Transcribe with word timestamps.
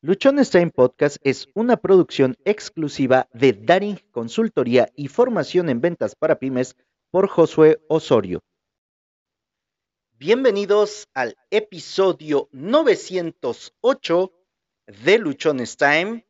Luchón 0.00 0.36
Time 0.44 0.70
Podcast 0.70 1.16
es 1.24 1.48
una 1.54 1.76
producción 1.76 2.36
exclusiva 2.44 3.28
de 3.32 3.52
Daring 3.52 3.98
Consultoría 4.12 4.92
y 4.94 5.08
Formación 5.08 5.68
en 5.68 5.80
Ventas 5.80 6.14
para 6.14 6.38
Pymes 6.38 6.76
por 7.10 7.28
Josué 7.28 7.80
Osorio. 7.88 8.40
Bienvenidos 10.12 11.08
al 11.14 11.36
episodio 11.50 12.48
908 12.52 14.32
de 15.02 15.18
Luchón 15.18 15.64
Time. 15.76 16.24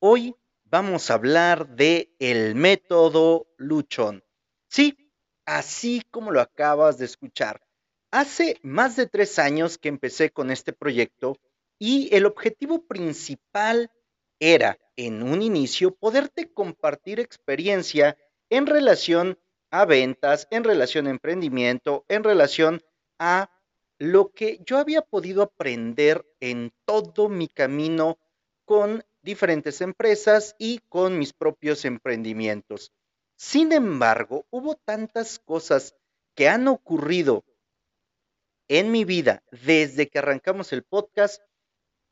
Hoy 0.00 0.36
vamos 0.64 1.10
a 1.10 1.14
hablar 1.14 1.66
de 1.76 2.14
el 2.18 2.54
método 2.54 3.46
Luchón. 3.56 4.22
Sí, 4.68 5.10
así 5.46 6.02
como 6.10 6.30
lo 6.30 6.42
acabas 6.42 6.98
de 6.98 7.06
escuchar. 7.06 7.62
Hace 8.10 8.58
más 8.62 8.96
de 8.96 9.06
tres 9.06 9.38
años 9.38 9.78
que 9.78 9.88
empecé 9.88 10.28
con 10.28 10.50
este 10.50 10.74
proyecto 10.74 11.38
y 11.86 12.08
el 12.16 12.24
objetivo 12.24 12.86
principal 12.86 13.90
era, 14.40 14.78
en 14.96 15.22
un 15.22 15.42
inicio, 15.42 15.94
poderte 15.94 16.50
compartir 16.50 17.20
experiencia 17.20 18.16
en 18.48 18.64
relación 18.64 19.38
a 19.70 19.84
ventas, 19.84 20.48
en 20.50 20.64
relación 20.64 21.06
a 21.06 21.10
emprendimiento, 21.10 22.06
en 22.08 22.24
relación 22.24 22.82
a 23.18 23.50
lo 23.98 24.32
que 24.32 24.62
yo 24.64 24.78
había 24.78 25.02
podido 25.02 25.42
aprender 25.42 26.24
en 26.40 26.72
todo 26.86 27.28
mi 27.28 27.48
camino 27.48 28.16
con 28.64 29.04
diferentes 29.20 29.82
empresas 29.82 30.56
y 30.58 30.78
con 30.88 31.18
mis 31.18 31.34
propios 31.34 31.84
emprendimientos. 31.84 32.92
Sin 33.36 33.72
embargo, 33.72 34.46
hubo 34.48 34.74
tantas 34.74 35.38
cosas 35.38 35.94
que 36.34 36.48
han 36.48 36.66
ocurrido 36.66 37.44
en 38.68 38.90
mi 38.90 39.04
vida 39.04 39.42
desde 39.50 40.08
que 40.08 40.20
arrancamos 40.20 40.72
el 40.72 40.82
podcast 40.82 41.42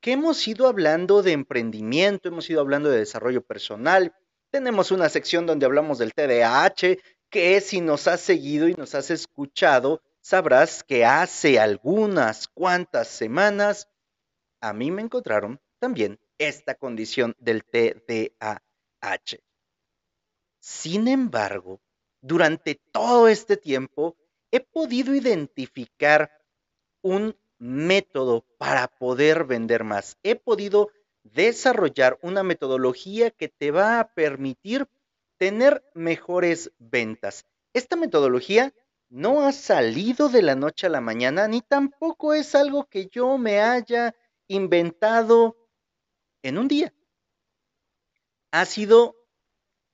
que 0.03 0.13
hemos 0.13 0.47
ido 0.49 0.67
hablando 0.67 1.23
de 1.23 1.31
emprendimiento, 1.31 2.29
hemos 2.29 2.51
ido 2.51 2.61
hablando 2.61 2.91
de 2.91 2.99
desarrollo 2.99 3.41
personal. 3.41 4.13
Tenemos 4.51 4.91
una 4.91 5.09
sección 5.09 5.47
donde 5.47 5.65
hablamos 5.65 5.99
del 5.99 6.13
TDAH, 6.13 6.99
que 7.31 7.61
si 7.61 7.81
nos 7.81 8.09
has 8.09 8.21
seguido 8.21 8.69
y 8.69 8.75
nos 8.75 8.97
has 8.97 9.11
escuchado, 9.11 10.03
sabrás 10.21 10.83
que 10.83 11.05
hace 11.05 11.61
algunas 11.61 12.49
cuantas 12.49 13.07
semanas 13.07 13.89
a 14.61 14.73
mí 14.73 14.91
me 14.91 15.03
encontraron 15.03 15.61
también 15.79 16.19
esta 16.37 16.75
condición 16.75 17.37
del 17.39 17.65
TDAH. 17.65 19.39
Sin 20.59 21.07
embargo, 21.07 21.81
durante 22.21 22.75
todo 22.75 23.29
este 23.29 23.57
tiempo 23.57 24.17
he 24.51 24.59
podido 24.59 25.15
identificar 25.15 26.33
un 27.03 27.37
método 27.63 28.45
para 28.59 28.89
poder 28.89 29.45
vender 29.45 29.85
más. 29.85 30.19
He 30.25 30.35
podido 30.35 30.91
desarrollar 31.23 32.19
una 32.21 32.43
metodología 32.43 33.31
que 33.31 33.49
te 33.49 33.71
va 33.71 34.01
a 34.01 34.13
permitir 34.15 34.89
tener 35.37 35.85
mejores 35.95 36.73
ventas. 36.79 37.47
Esta 37.73 37.95
metodología 37.95 38.75
no 39.11 39.47
ha 39.47 39.53
salido 39.53 40.29
de 40.29 40.43
la 40.43 40.57
noche 40.57 40.89
a 40.89 40.91
la 40.91 41.01
mañana, 41.01 41.47
ni 41.47 41.61
tampoco 41.61 42.35
es 42.35 42.57
algo 42.57 42.89
que 42.89 43.07
yo 43.07 43.39
me 43.39 43.61
haya 43.61 44.13
inventado 44.49 45.57
en 46.43 46.59
un 46.59 46.67
día. 46.67 46.93
Ha 48.51 48.65
sido 48.65 49.15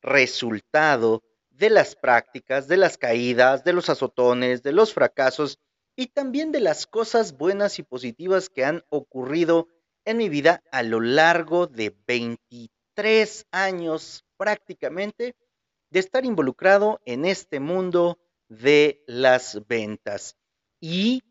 resultado 0.01 1.23
de 1.51 1.69
las 1.69 1.97
prácticas, 1.97 2.67
de 2.67 2.79
las 2.79 2.97
caídas, 2.97 3.63
de 3.63 3.75
los 3.75 3.91
azotones, 3.91 4.63
de 4.63 4.73
los 4.73 4.95
fracasos 4.95 5.59
y 5.99 6.07
también 6.07 6.53
de 6.53 6.61
las 6.61 6.87
cosas 6.87 7.37
buenas 7.37 7.81
y 7.81 7.83
positivas 7.83 8.49
que 8.51 8.65
han 8.65 8.85
ocurrido 8.89 9.67
en 10.05 10.19
mi 10.19 10.29
vida 10.29 10.63
a 10.71 10.85
lo 10.85 11.01
largo 11.01 11.67
de 11.67 11.93
23 12.07 13.49
años 13.51 14.25
prácticamente 14.37 15.35
de 15.91 15.99
estar 15.99 16.25
involucrado 16.25 17.01
en 17.05 17.25
este 17.25 17.59
mundo 17.59 18.17
de 18.49 19.03
las 19.09 19.67
ventas. 19.67 20.37
Y 20.81 21.25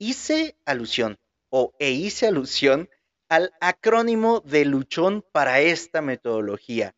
hice 0.00 0.58
alusión 0.64 1.16
o 1.48 1.72
e 1.78 1.92
hice 1.92 2.26
alusión 2.26 2.90
al 3.28 3.52
acrónimo 3.60 4.40
de 4.40 4.64
luchón 4.64 5.24
para 5.30 5.60
esta 5.60 6.02
metodología. 6.02 6.95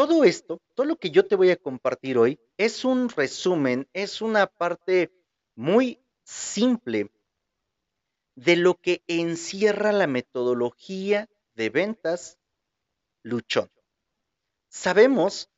Todo 0.00 0.24
esto, 0.24 0.62
todo 0.74 0.86
lo 0.86 0.96
que 0.96 1.10
yo 1.10 1.26
te 1.26 1.36
voy 1.36 1.50
a 1.50 1.58
compartir 1.58 2.16
hoy, 2.16 2.40
es 2.56 2.86
un 2.86 3.10
resumen, 3.10 3.86
es 3.92 4.22
una 4.22 4.46
parte 4.46 5.12
muy 5.54 6.00
simple 6.24 7.10
de 8.34 8.56
lo 8.56 8.80
que 8.80 9.02
encierra 9.08 9.92
la 9.92 10.06
metodología 10.06 11.28
de 11.54 11.68
ventas 11.68 12.38
luchón. 13.22 13.70
Sabemos 14.70 15.50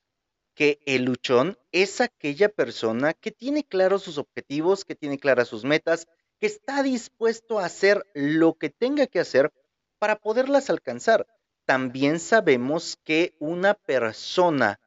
que 0.54 0.80
el 0.86 1.04
luchón 1.04 1.56
es 1.70 2.00
aquella 2.00 2.48
persona 2.48 3.14
que 3.14 3.30
tiene 3.30 3.62
claros 3.62 4.02
sus 4.02 4.18
objetivos, 4.18 4.84
que 4.84 4.96
tiene 4.96 5.20
claras 5.20 5.46
sus 5.46 5.62
metas, 5.62 6.08
que 6.40 6.48
está 6.48 6.82
dispuesto 6.82 7.60
a 7.60 7.66
hacer 7.66 8.04
lo 8.12 8.54
que 8.54 8.70
tenga 8.70 9.06
que 9.06 9.20
hacer 9.20 9.52
para 10.00 10.16
poderlas 10.16 10.68
alcanzar 10.68 11.28
también 11.72 12.20
sabemos 12.20 12.98
que 13.02 13.34
una 13.38 13.72
persona 13.72 14.78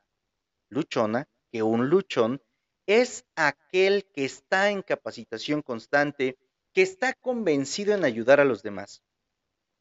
luchona, 0.70 1.28
que 1.52 1.64
un 1.64 1.90
luchón, 1.90 2.44
es 2.86 3.26
aquel 3.36 4.06
que 4.14 4.24
está 4.24 4.70
en 4.70 4.84
capacitación 4.84 5.64
constante, 5.64 6.38
que 6.74 6.84
está 6.84 7.16
convencido 7.16 7.96
en 7.96 8.06
ayudar 8.06 8.40
a 8.40 8.46
los 8.46 8.62
demás. 8.62 9.02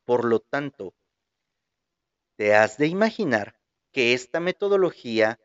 Por 0.07 0.25
lo 0.25 0.41
tanto, 0.41 0.95
te 2.37 2.55
has 2.55 2.79
de 2.79 2.87
imaginar 2.87 3.61
que 3.93 4.15
esta 4.15 4.41
metodología 4.41 5.39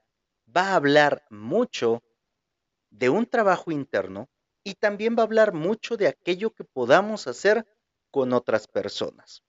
va 0.47 0.69
a 0.69 0.75
hablar 0.75 1.25
mucho 1.29 2.01
de 2.89 3.09
un 3.09 3.25
trabajo 3.25 3.69
interno 3.69 4.29
y 4.63 4.75
también 4.75 5.17
va 5.17 5.23
a 5.23 5.25
hablar 5.25 5.51
mucho 5.51 5.97
de 5.97 6.07
aquello 6.07 6.51
que 6.51 6.63
podamos 6.63 7.27
hacer 7.27 7.67
con 8.11 8.31
otras 8.31 8.65
personas. 8.65 9.43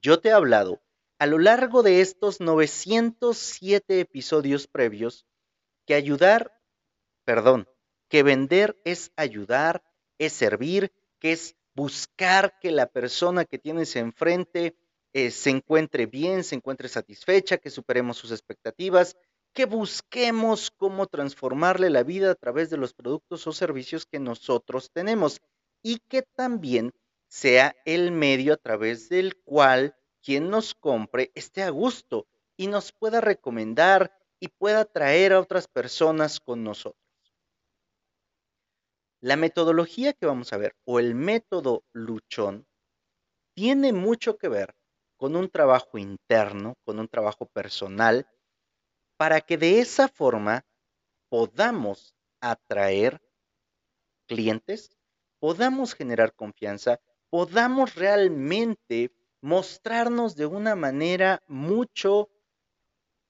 Yo 0.00 0.20
te 0.20 0.30
he 0.30 0.32
hablado 0.32 0.80
a 1.18 1.26
lo 1.26 1.38
largo 1.38 1.82
de 1.82 2.00
estos 2.00 2.40
907 2.40 4.00
episodios 4.00 4.66
previos 4.66 5.26
que 5.86 5.94
ayudar, 5.94 6.58
perdón, 7.24 7.68
que 8.08 8.22
vender 8.22 8.80
es 8.84 9.12
ayudar, 9.16 9.84
es 10.18 10.32
servir, 10.32 10.92
que 11.18 11.32
es 11.32 11.56
buscar 11.74 12.58
que 12.58 12.70
la 12.70 12.86
persona 12.86 13.44
que 13.44 13.58
tienes 13.58 13.94
enfrente 13.96 14.76
eh, 15.12 15.30
se 15.30 15.50
encuentre 15.50 16.06
bien, 16.06 16.42
se 16.42 16.54
encuentre 16.54 16.88
satisfecha, 16.88 17.58
que 17.58 17.68
superemos 17.68 18.16
sus 18.16 18.30
expectativas, 18.30 19.14
que 19.52 19.66
busquemos 19.66 20.70
cómo 20.70 21.06
transformarle 21.06 21.90
la 21.90 22.02
vida 22.02 22.30
a 22.30 22.34
través 22.34 22.70
de 22.70 22.78
los 22.78 22.94
productos 22.94 23.46
o 23.46 23.52
servicios 23.52 24.06
que 24.06 24.18
nosotros 24.18 24.90
tenemos 24.90 25.42
y 25.82 25.98
que 26.08 26.22
también 26.22 26.92
sea 27.32 27.74
el 27.86 28.12
medio 28.12 28.52
a 28.52 28.58
través 28.58 29.08
del 29.08 29.40
cual 29.40 29.96
quien 30.22 30.50
nos 30.50 30.74
compre 30.74 31.32
esté 31.34 31.62
a 31.62 31.70
gusto 31.70 32.28
y 32.58 32.66
nos 32.66 32.92
pueda 32.92 33.22
recomendar 33.22 34.14
y 34.38 34.48
pueda 34.48 34.84
traer 34.84 35.32
a 35.32 35.40
otras 35.40 35.66
personas 35.66 36.40
con 36.40 36.62
nosotros. 36.62 37.02
La 39.22 39.36
metodología 39.36 40.12
que 40.12 40.26
vamos 40.26 40.52
a 40.52 40.58
ver 40.58 40.76
o 40.84 41.00
el 41.00 41.14
método 41.14 41.86
luchón 41.94 42.66
tiene 43.54 43.94
mucho 43.94 44.36
que 44.36 44.48
ver 44.48 44.74
con 45.16 45.34
un 45.34 45.48
trabajo 45.48 45.96
interno, 45.96 46.74
con 46.84 46.98
un 46.98 47.08
trabajo 47.08 47.46
personal, 47.46 48.28
para 49.16 49.40
que 49.40 49.56
de 49.56 49.80
esa 49.80 50.06
forma 50.06 50.66
podamos 51.30 52.14
atraer 52.42 53.22
clientes, 54.26 54.90
podamos 55.38 55.94
generar 55.94 56.34
confianza 56.34 57.00
podamos 57.32 57.94
realmente 57.94 59.10
mostrarnos 59.40 60.36
de 60.36 60.44
una 60.44 60.76
manera 60.76 61.42
mucho 61.48 62.28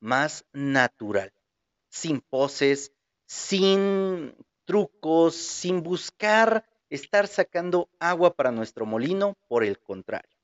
más 0.00 0.44
natural, 0.52 1.32
sin 1.88 2.20
poses, 2.20 2.90
sin 3.26 4.34
trucos, 4.64 5.36
sin 5.36 5.84
buscar 5.84 6.68
estar 6.90 7.28
sacando 7.28 7.90
agua 8.00 8.34
para 8.34 8.50
nuestro 8.50 8.86
molino, 8.86 9.36
por 9.46 9.62
el 9.62 9.78
contrario. 9.78 10.36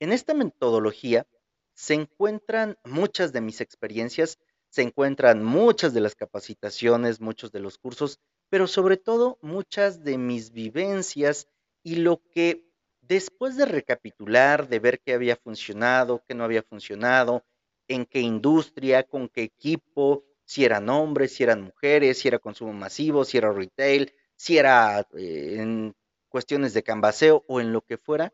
En 0.00 0.10
esta 0.10 0.34
metodología 0.34 1.24
se 1.72 1.94
encuentran 1.94 2.76
muchas 2.82 3.32
de 3.32 3.42
mis 3.42 3.60
experiencias, 3.60 4.40
se 4.70 4.82
encuentran 4.82 5.44
muchas 5.44 5.94
de 5.94 6.00
las 6.00 6.16
capacitaciones, 6.16 7.20
muchos 7.20 7.52
de 7.52 7.60
los 7.60 7.78
cursos, 7.78 8.18
pero 8.48 8.66
sobre 8.66 8.96
todo 8.96 9.38
muchas 9.40 10.02
de 10.02 10.18
mis 10.18 10.50
vivencias 10.50 11.46
y 11.82 11.96
lo 11.96 12.22
que 12.32 12.68
después 13.00 13.56
de 13.56 13.66
recapitular, 13.66 14.68
de 14.68 14.78
ver 14.78 15.00
qué 15.00 15.14
había 15.14 15.36
funcionado, 15.36 16.22
qué 16.26 16.34
no 16.34 16.44
había 16.44 16.62
funcionado, 16.62 17.44
en 17.88 18.06
qué 18.06 18.20
industria, 18.20 19.02
con 19.02 19.28
qué 19.28 19.42
equipo, 19.42 20.24
si 20.44 20.64
eran 20.64 20.88
hombres, 20.88 21.34
si 21.34 21.42
eran 21.42 21.62
mujeres, 21.62 22.18
si 22.18 22.28
era 22.28 22.38
consumo 22.38 22.72
masivo, 22.72 23.24
si 23.24 23.38
era 23.38 23.52
retail, 23.52 24.12
si 24.36 24.58
era 24.58 25.06
eh, 25.16 25.56
en 25.58 25.94
cuestiones 26.28 26.74
de 26.74 26.82
canvaseo 26.82 27.44
o 27.48 27.60
en 27.60 27.72
lo 27.72 27.82
que 27.82 27.98
fuera, 27.98 28.32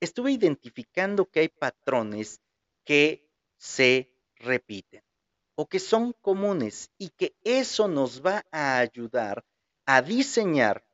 estuve 0.00 0.32
identificando 0.32 1.26
que 1.26 1.40
hay 1.40 1.48
patrones 1.48 2.40
que 2.84 3.28
se 3.56 4.12
repiten 4.36 5.02
o 5.54 5.66
que 5.66 5.78
son 5.78 6.14
comunes 6.20 6.90
y 6.98 7.10
que 7.10 7.34
eso 7.44 7.86
nos 7.88 8.24
va 8.24 8.44
a 8.50 8.78
ayudar 8.78 9.44
a 9.86 10.02
diseñar 10.02 10.84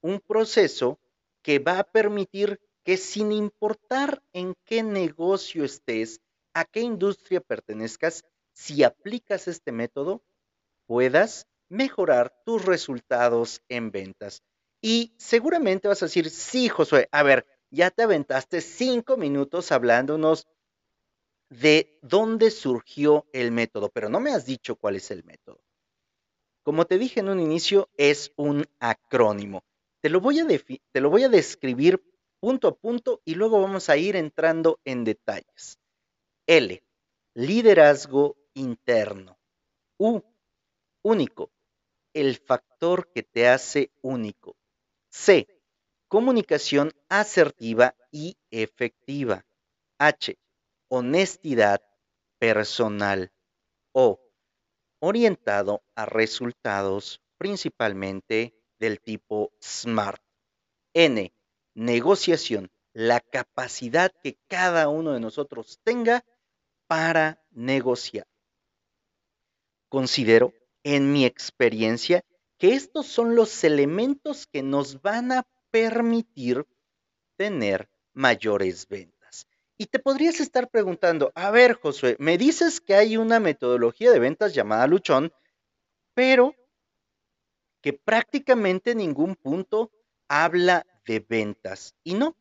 un 0.00 0.20
proceso 0.20 0.98
que 1.42 1.58
va 1.58 1.78
a 1.78 1.84
permitir 1.84 2.60
que 2.84 2.96
sin 2.96 3.32
importar 3.32 4.22
en 4.32 4.54
qué 4.64 4.82
negocio 4.82 5.64
estés, 5.64 6.20
a 6.54 6.64
qué 6.64 6.80
industria 6.80 7.40
pertenezcas, 7.40 8.24
si 8.52 8.82
aplicas 8.82 9.48
este 9.48 9.72
método, 9.72 10.22
puedas 10.86 11.46
mejorar 11.68 12.34
tus 12.44 12.64
resultados 12.64 13.62
en 13.68 13.90
ventas. 13.90 14.42
Y 14.82 15.14
seguramente 15.18 15.88
vas 15.88 16.02
a 16.02 16.06
decir, 16.06 16.30
sí, 16.30 16.68
Josué, 16.68 17.08
a 17.12 17.22
ver, 17.22 17.46
ya 17.70 17.90
te 17.90 18.02
aventaste 18.02 18.60
cinco 18.60 19.16
minutos 19.16 19.70
hablándonos 19.72 20.48
de 21.48 21.98
dónde 22.02 22.50
surgió 22.50 23.26
el 23.32 23.52
método, 23.52 23.88
pero 23.88 24.08
no 24.08 24.20
me 24.20 24.32
has 24.32 24.46
dicho 24.46 24.76
cuál 24.76 24.96
es 24.96 25.10
el 25.10 25.24
método. 25.24 25.60
Como 26.62 26.86
te 26.86 26.98
dije 26.98 27.20
en 27.20 27.28
un 27.28 27.40
inicio, 27.40 27.88
es 27.96 28.32
un 28.36 28.66
acrónimo. 28.78 29.62
Te 30.02 30.08
lo 30.08 30.20
voy 30.20 30.38
a, 30.38 31.28
describir 31.28 32.02
punto 32.40 32.68
a 32.68 32.74
punto 32.74 33.20
y 33.24 33.34
luego 33.34 33.60
vamos 33.60 33.90
a 33.90 33.98
ir 33.98 34.16
entrando 34.16 34.80
en 34.84 35.04
detalles. 35.04 35.78
L, 36.46 36.82
liderazgo 37.34 38.36
interno. 38.54 39.38
U, 39.98 40.22
único, 41.02 41.50
el 42.14 42.36
factor 42.38 43.12
que 43.12 43.22
te 43.22 43.46
hace 43.46 43.92
único. 44.00 44.56
C, 45.10 45.46
comunicación 46.08 46.92
asertiva 47.10 47.94
y 48.10 48.38
efectiva. 48.50 49.44
H, 49.98 50.38
honestidad 50.88 51.82
personal. 52.38 53.30
O, 53.92 54.18
orientado 55.00 55.82
a 55.94 56.06
resultados 56.06 57.20
principalmente 57.36 58.59
del 58.80 59.00
tipo 59.00 59.52
SMART. 59.60 60.20
N, 60.94 61.32
negociación, 61.74 62.70
la 62.92 63.20
capacidad 63.20 64.12
que 64.24 64.38
cada 64.48 64.88
uno 64.88 65.12
de 65.12 65.20
nosotros 65.20 65.78
tenga 65.84 66.24
para 66.88 67.40
negociar. 67.52 68.26
Considero, 69.88 70.52
en 70.82 71.12
mi 71.12 71.24
experiencia, 71.24 72.24
que 72.58 72.74
estos 72.74 73.06
son 73.06 73.36
los 73.36 73.62
elementos 73.62 74.46
que 74.46 74.62
nos 74.62 75.00
van 75.02 75.30
a 75.32 75.46
permitir 75.70 76.66
tener 77.36 77.88
mayores 78.12 78.88
ventas. 78.88 79.46
Y 79.78 79.86
te 79.86 79.98
podrías 79.98 80.40
estar 80.40 80.68
preguntando, 80.68 81.32
a 81.34 81.50
ver, 81.50 81.74
Josué, 81.74 82.16
me 82.18 82.36
dices 82.36 82.80
que 82.80 82.94
hay 82.94 83.16
una 83.16 83.40
metodología 83.40 84.10
de 84.10 84.18
ventas 84.18 84.52
llamada 84.52 84.86
Luchón, 84.86 85.32
pero 86.14 86.54
que 87.80 87.92
prácticamente 87.92 88.94
ningún 88.94 89.36
punto 89.36 89.90
habla 90.28 90.86
de 91.06 91.20
ventas. 91.20 91.94
Y 92.04 92.14
no. 92.14 92.36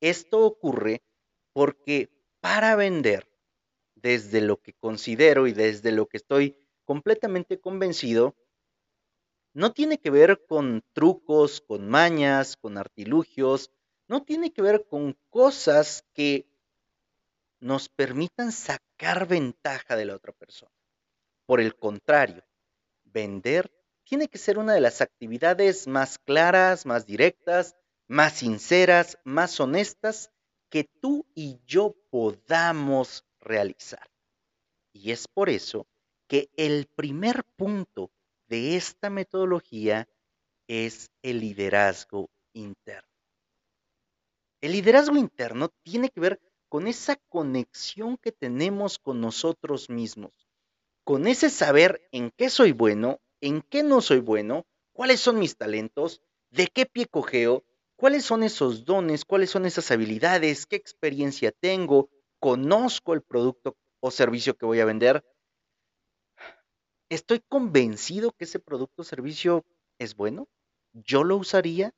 Esto 0.00 0.44
ocurre 0.44 1.02
porque 1.52 2.10
para 2.40 2.74
vender, 2.76 3.28
desde 3.94 4.40
lo 4.40 4.60
que 4.60 4.72
considero 4.72 5.46
y 5.46 5.52
desde 5.52 5.92
lo 5.92 6.06
que 6.06 6.16
estoy 6.16 6.56
completamente 6.84 7.60
convencido, 7.60 8.34
no 9.54 9.72
tiene 9.72 9.98
que 9.98 10.10
ver 10.10 10.44
con 10.46 10.82
trucos, 10.92 11.60
con 11.60 11.88
mañas, 11.88 12.56
con 12.56 12.78
artilugios, 12.78 13.70
no 14.08 14.24
tiene 14.24 14.52
que 14.52 14.62
ver 14.62 14.86
con 14.86 15.16
cosas 15.30 16.04
que 16.14 16.46
nos 17.60 17.88
permitan 17.88 18.50
sacar 18.50 19.28
ventaja 19.28 19.94
de 19.94 20.06
la 20.06 20.16
otra 20.16 20.32
persona. 20.32 20.72
Por 21.46 21.60
el 21.60 21.76
contrario, 21.76 22.42
vender 23.12 23.70
tiene 24.04 24.28
que 24.28 24.38
ser 24.38 24.58
una 24.58 24.74
de 24.74 24.80
las 24.80 25.00
actividades 25.00 25.86
más 25.86 26.18
claras, 26.18 26.86
más 26.86 27.06
directas, 27.06 27.76
más 28.08 28.34
sinceras, 28.34 29.18
más 29.24 29.58
honestas 29.60 30.30
que 30.68 30.84
tú 30.84 31.26
y 31.34 31.60
yo 31.66 31.94
podamos 32.10 33.24
realizar. 33.40 34.10
Y 34.92 35.12
es 35.12 35.28
por 35.28 35.48
eso 35.48 35.86
que 36.28 36.50
el 36.56 36.86
primer 36.86 37.44
punto 37.56 38.10
de 38.48 38.76
esta 38.76 39.10
metodología 39.10 40.08
es 40.66 41.10
el 41.22 41.40
liderazgo 41.40 42.30
interno. 42.52 43.08
El 44.60 44.72
liderazgo 44.72 45.16
interno 45.16 45.70
tiene 45.82 46.08
que 46.08 46.20
ver 46.20 46.40
con 46.68 46.86
esa 46.86 47.16
conexión 47.16 48.16
que 48.16 48.32
tenemos 48.32 48.98
con 48.98 49.20
nosotros 49.20 49.90
mismos, 49.90 50.41
con 51.04 51.26
ese 51.26 51.50
saber 51.50 52.08
en 52.12 52.30
qué 52.30 52.50
soy 52.50 52.72
bueno 52.72 53.20
en 53.42 53.60
qué 53.60 53.82
no 53.82 54.00
soy 54.00 54.20
bueno, 54.20 54.66
cuáles 54.92 55.20
son 55.20 55.38
mis 55.38 55.56
talentos, 55.56 56.22
de 56.50 56.68
qué 56.68 56.86
pie 56.86 57.06
cojeo, 57.06 57.64
cuáles 57.96 58.24
son 58.24 58.44
esos 58.44 58.84
dones, 58.84 59.24
cuáles 59.24 59.50
son 59.50 59.66
esas 59.66 59.90
habilidades, 59.90 60.64
qué 60.64 60.76
experiencia 60.76 61.50
tengo, 61.50 62.08
conozco 62.38 63.12
el 63.12 63.22
producto 63.22 63.76
o 64.00 64.10
servicio 64.10 64.56
que 64.56 64.64
voy 64.64 64.80
a 64.80 64.84
vender. 64.84 65.24
Estoy 67.10 67.40
convencido 67.40 68.30
que 68.30 68.44
ese 68.44 68.60
producto 68.60 69.02
o 69.02 69.04
servicio 69.04 69.66
es 69.98 70.14
bueno, 70.14 70.48
yo 70.92 71.24
lo 71.24 71.36
usaría 71.36 71.92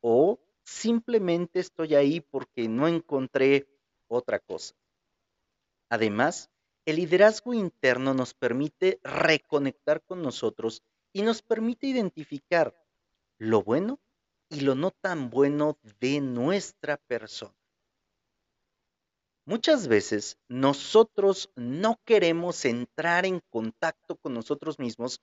o 0.00 0.40
simplemente 0.62 1.58
estoy 1.58 1.96
ahí 1.96 2.20
porque 2.20 2.68
no 2.68 2.86
encontré 2.86 3.68
otra 4.06 4.38
cosa. 4.38 4.74
Además, 5.90 6.50
el 6.86 6.96
liderazgo 6.96 7.54
interno 7.54 8.14
nos 8.14 8.34
permite 8.34 9.00
reconectar 9.02 10.02
con 10.02 10.22
nosotros 10.22 10.82
y 11.12 11.22
nos 11.22 11.42
permite 11.42 11.86
identificar 11.86 12.74
lo 13.38 13.62
bueno 13.62 13.98
y 14.48 14.60
lo 14.60 14.74
no 14.74 14.90
tan 14.90 15.30
bueno 15.30 15.78
de 16.00 16.20
nuestra 16.20 16.96
persona. 16.96 17.54
Muchas 19.46 19.88
veces 19.88 20.38
nosotros 20.48 21.50
no 21.54 22.00
queremos 22.04 22.64
entrar 22.64 23.26
en 23.26 23.40
contacto 23.50 24.16
con 24.16 24.32
nosotros 24.32 24.78
mismos 24.78 25.20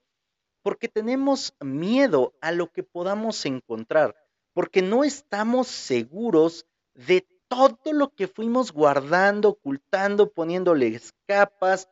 porque 0.62 0.88
tenemos 0.88 1.56
miedo 1.60 2.36
a 2.40 2.52
lo 2.52 2.72
que 2.72 2.84
podamos 2.84 3.46
encontrar, 3.48 4.16
porque 4.54 4.84
no 4.84 5.04
estamos 5.04 5.68
seguros 5.68 6.68
de 6.94 7.26
todo 7.52 7.92
lo 7.92 8.16
que 8.16 8.30
fuimos 8.30 8.72
guardando, 8.72 9.50
ocultando, 9.50 10.32
poniéndoles 10.32 11.14
capas, 11.28 11.90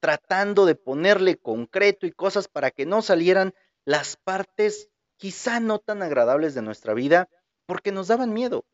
tratando 0.00 0.66
de 0.66 0.74
ponerle 0.74 1.38
concreto 1.38 2.06
y 2.06 2.12
cosas 2.12 2.46
para 2.46 2.70
que 2.70 2.84
no 2.84 3.00
salieran 3.00 3.54
las 3.86 4.16
partes 4.16 4.90
quizá 5.16 5.60
no 5.60 5.78
tan 5.78 6.02
agradables 6.02 6.54
de 6.54 6.60
nuestra 6.60 6.92
vida 6.92 7.30
porque 7.64 7.90
nos 7.90 8.08
daban 8.08 8.34
miedo, 8.34 8.66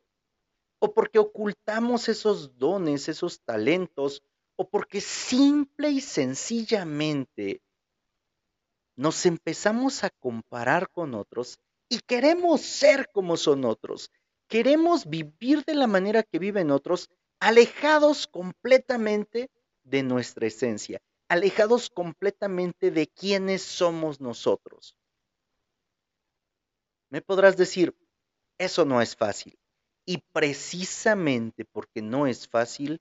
o 0.80 0.92
porque 0.92 1.20
ocultamos 1.20 2.08
esos 2.08 2.58
dones, 2.58 3.08
esos 3.08 3.40
talentos, 3.40 4.24
o 4.56 4.68
porque 4.68 5.00
simple 5.00 5.90
y 5.90 6.00
sencillamente 6.00 7.62
nos 8.96 9.24
empezamos 9.24 10.02
a 10.02 10.10
comparar 10.10 10.90
con 10.90 11.14
otros 11.14 11.60
y 11.88 12.00
queremos 12.00 12.60
ser 12.60 13.08
como 13.12 13.36
son 13.36 13.64
otros 13.64 14.10
queremos 14.48 15.06
vivir 15.06 15.64
de 15.64 15.74
la 15.74 15.86
manera 15.86 16.22
que 16.22 16.38
viven 16.38 16.70
otros, 16.70 17.10
alejados 17.40 18.26
completamente 18.26 19.50
de 19.82 20.02
nuestra 20.02 20.46
esencia, 20.46 21.00
alejados 21.28 21.90
completamente 21.90 22.90
de 22.90 23.06
quiénes 23.06 23.62
somos 23.62 24.20
nosotros. 24.20 24.96
Me 27.10 27.20
podrás 27.20 27.56
decir, 27.56 27.94
eso 28.58 28.84
no 28.84 29.00
es 29.00 29.14
fácil. 29.14 29.58
Y 30.06 30.18
precisamente 30.32 31.64
porque 31.64 32.02
no 32.02 32.26
es 32.26 32.48
fácil, 32.48 33.00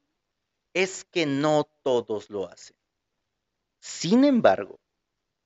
es 0.73 1.03
que 1.05 1.25
no 1.25 1.67
todos 1.83 2.29
lo 2.29 2.47
hacen. 2.47 2.75
Sin 3.79 4.23
embargo, 4.23 4.79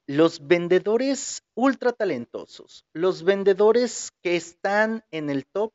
los 0.06 0.48
vendedores 0.48 1.44
ultra 1.54 1.92
talentosos, 1.92 2.86
los 2.94 3.24
vendedores 3.24 4.12
que 4.22 4.36
están 4.36 5.04
en 5.12 5.30
el 5.30 5.46
top, 5.46 5.74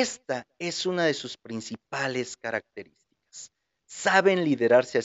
esta 0.00 0.46
es 0.58 0.86
una 0.86 1.04
de 1.04 1.12
sus 1.12 1.36
principales 1.36 2.38
características. 2.38 3.52
Saben 3.84 4.42
liderarse 4.42 4.98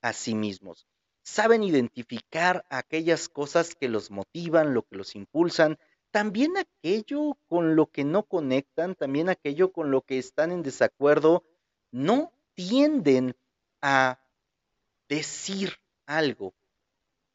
a 0.00 0.12
sí, 0.12 0.34
mismos, 0.36 0.86
saben 1.24 1.64
identificar 1.64 2.64
aquellas 2.70 3.28
cosas 3.28 3.74
que 3.74 3.88
los 3.88 4.12
motivan, 4.12 4.74
lo 4.74 4.84
que 4.84 4.94
los 4.94 5.16
impulsan, 5.16 5.76
también 6.12 6.56
aquello 6.56 7.36
con 7.48 7.74
lo 7.74 7.86
que 7.90 8.04
no 8.04 8.22
conectan, 8.22 8.94
también 8.94 9.28
aquello 9.28 9.72
con 9.72 9.90
lo 9.90 10.02
que 10.02 10.18
están 10.18 10.52
en 10.52 10.62
desacuerdo, 10.62 11.44
no 11.90 12.32
tienden 12.54 13.34
a 13.82 14.20
decir 15.08 15.78
algo 16.06 16.54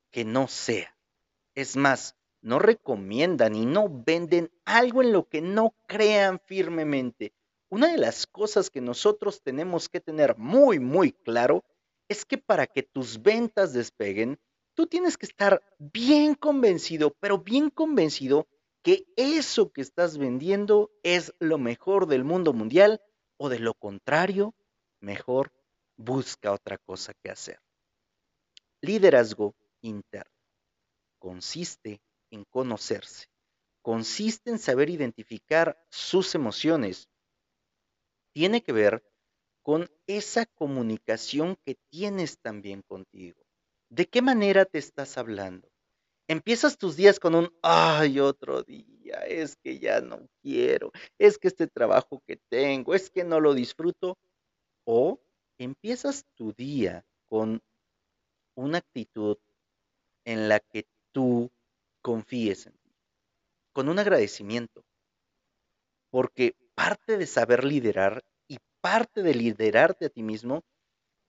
que 0.10 0.24
no 0.24 0.48
sea. 0.48 0.96
Es 1.54 1.76
más, 1.76 2.16
no 2.44 2.60
recomiendan 2.60 3.56
y 3.56 3.66
no 3.66 3.88
venden 3.90 4.52
algo 4.66 5.02
en 5.02 5.14
lo 5.14 5.28
que 5.28 5.42
no 5.42 5.74
crean 5.88 6.40
firmemente. 6.46 7.34
una 7.70 7.92
de 7.92 7.98
las 7.98 8.28
cosas 8.28 8.70
que 8.70 8.82
nosotros 8.82 9.42
tenemos 9.42 9.90
que 9.90 10.00
tener 10.00 10.38
muy, 10.38 10.80
muy 10.80 11.12
claro 11.12 11.64
es 12.08 12.24
que 12.24 12.38
para 12.38 12.68
que 12.68 12.84
tus 12.84 13.24
ventas 13.24 13.74
despeguen, 13.74 14.40
tú 14.76 14.86
tienes 14.86 15.18
que 15.18 15.26
estar 15.26 15.64
bien 15.80 16.36
convencido, 16.36 17.16
pero 17.20 17.40
bien 17.40 17.72
convencido 17.72 18.48
que 18.84 19.08
eso 19.16 19.72
que 19.72 19.82
estás 19.82 20.20
vendiendo 20.20 20.92
es 21.02 21.34
lo 21.40 21.58
mejor 21.58 22.06
del 22.06 22.24
mundo 22.24 22.54
mundial 22.54 23.02
o 23.38 23.50
de 23.50 23.58
lo 23.58 23.74
contrario, 23.74 24.54
mejor 25.00 25.52
busca 25.98 26.52
otra 26.52 26.78
cosa 26.78 27.14
que 27.24 27.32
hacer. 27.32 27.60
Liderazgo 28.82 29.56
interno 29.82 30.34
consiste 31.18 32.02
en 32.34 32.46
conocerse, 32.46 33.28
consiste 33.84 34.50
en 34.50 34.58
saber 34.58 34.90
identificar 34.90 35.78
sus 35.90 36.34
emociones. 36.34 37.08
Tiene 38.34 38.64
que 38.64 38.74
ver 38.74 39.04
con 39.62 39.90
esa 40.08 40.46
comunicación 40.48 41.58
que 41.64 41.76
tienes 41.90 42.40
también 42.40 42.82
contigo. 42.82 43.40
¿De 43.90 44.08
qué 44.08 44.24
manera 44.24 44.66
te 44.66 44.80
estás 44.80 45.18
hablando? 45.20 45.70
Empiezas 46.28 46.78
tus 46.78 46.96
días 46.96 47.20
con 47.20 47.36
un, 47.36 47.54
ay, 47.62 48.20
otro 48.20 48.64
día, 48.64 49.20
es 49.28 49.56
que 49.58 49.78
ya 49.78 50.02
no 50.02 50.28
quiero, 50.42 50.92
es 51.20 51.38
que 51.38 51.48
este 51.48 51.68
trabajo 51.68 52.24
que 52.26 52.38
tengo, 52.50 52.96
es 52.96 53.12
que 53.12 53.24
no 53.24 53.40
lo 53.40 53.54
disfruto. 53.54 54.18
O 54.86 55.22
empiezas 55.60 56.26
tu 56.36 56.52
día 56.54 57.06
con 57.30 57.62
una 58.56 58.80
actitud 58.80 59.38
en 60.26 60.50
la 60.50 60.60
que 60.60 60.88
tú 61.12 61.52
confíes 62.04 62.68
en 62.68 62.74
ti, 62.74 62.96
con 63.72 63.90
un 63.90 63.98
agradecimiento. 63.98 64.86
Porque 66.12 66.56
parte 66.76 67.18
de 67.18 67.26
saber 67.26 67.64
liderar 67.64 68.24
y 68.48 68.60
parte 68.82 69.24
de 69.24 69.34
liderarte 69.34 70.06
a 70.06 70.10
ti 70.10 70.22
mismo 70.22 70.64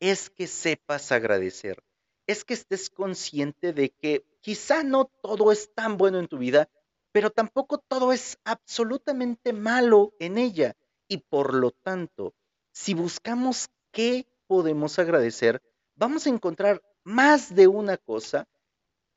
es 0.01 0.29
que 0.29 0.47
sepas 0.47 1.13
agradecer, 1.13 1.83
es 2.27 2.45
que 2.45 2.53
estés 2.53 2.91
consciente 2.91 3.73
de 3.73 3.91
que 3.91 4.27
quizá 4.41 4.83
no 4.83 5.07
todo 5.23 5.53
es 5.53 5.73
tan 5.73 5.97
bueno 5.97 6.19
en 6.19 6.29
tu 6.29 6.37
vida, 6.37 6.69
pero 7.13 7.31
tampoco 7.31 7.79
todo 7.79 8.13
es 8.13 8.39
absolutamente 8.45 9.53
malo 9.53 10.13
en 10.19 10.37
ella. 10.37 10.77
Y 11.09 11.19
por 11.19 11.55
lo 11.55 11.71
tanto, 11.71 12.35
si 12.73 12.93
buscamos 12.93 13.69
qué 13.93 14.27
podemos 14.47 14.99
agradecer, 14.99 15.63
vamos 15.95 16.27
a 16.27 16.31
encontrar 16.31 16.83
más 17.05 17.55
de 17.55 17.69
una 17.69 17.97
cosa 17.97 18.49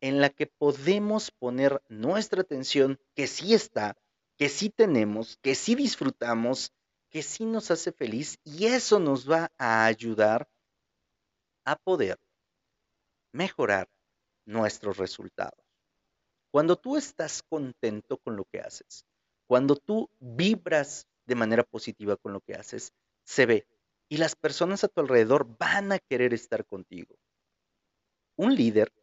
en 0.01 0.21
la 0.21 0.29
que 0.29 0.47
podemos 0.47 1.31
poner 1.31 1.81
nuestra 1.89 2.41
atención, 2.41 2.99
que 3.15 3.27
sí 3.27 3.53
está, 3.53 3.97
que 4.37 4.49
sí 4.49 4.69
tenemos, 4.69 5.37
que 5.41 5.55
sí 5.55 5.75
disfrutamos, 5.75 6.73
que 7.09 7.23
sí 7.23 7.45
nos 7.45 7.71
hace 7.71 7.91
feliz 7.91 8.39
y 8.43 8.65
eso 8.65 8.99
nos 8.99 9.29
va 9.29 9.51
a 9.57 9.85
ayudar 9.85 10.49
a 11.65 11.75
poder 11.75 12.19
mejorar 13.31 13.89
nuestros 14.45 14.97
resultados. 14.97 15.63
Cuando 16.51 16.77
tú 16.77 16.97
estás 16.97 17.43
contento 17.43 18.17
con 18.17 18.35
lo 18.35 18.45
que 18.45 18.59
haces, 18.59 19.05
cuando 19.47 19.75
tú 19.75 20.09
vibras 20.19 21.07
de 21.25 21.35
manera 21.35 21.63
positiva 21.63 22.15
con 22.17 22.33
lo 22.33 22.41
que 22.41 22.53
haces, 22.53 22.93
se 23.23 23.45
ve 23.45 23.67
y 24.09 24.17
las 24.17 24.35
personas 24.35 24.83
a 24.83 24.87
tu 24.87 25.01
alrededor 25.01 25.57
van 25.57 25.91
a 25.91 25.99
querer 25.99 26.33
estar 26.33 26.65
contigo. 26.65 27.17
Un 28.37 28.55
líder 28.55 28.93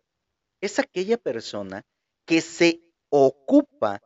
es 0.64 0.78
aquella 0.78 1.18
persona 1.18 1.85
que 2.25 2.40
se 2.40 2.80
ocupa 3.11 4.00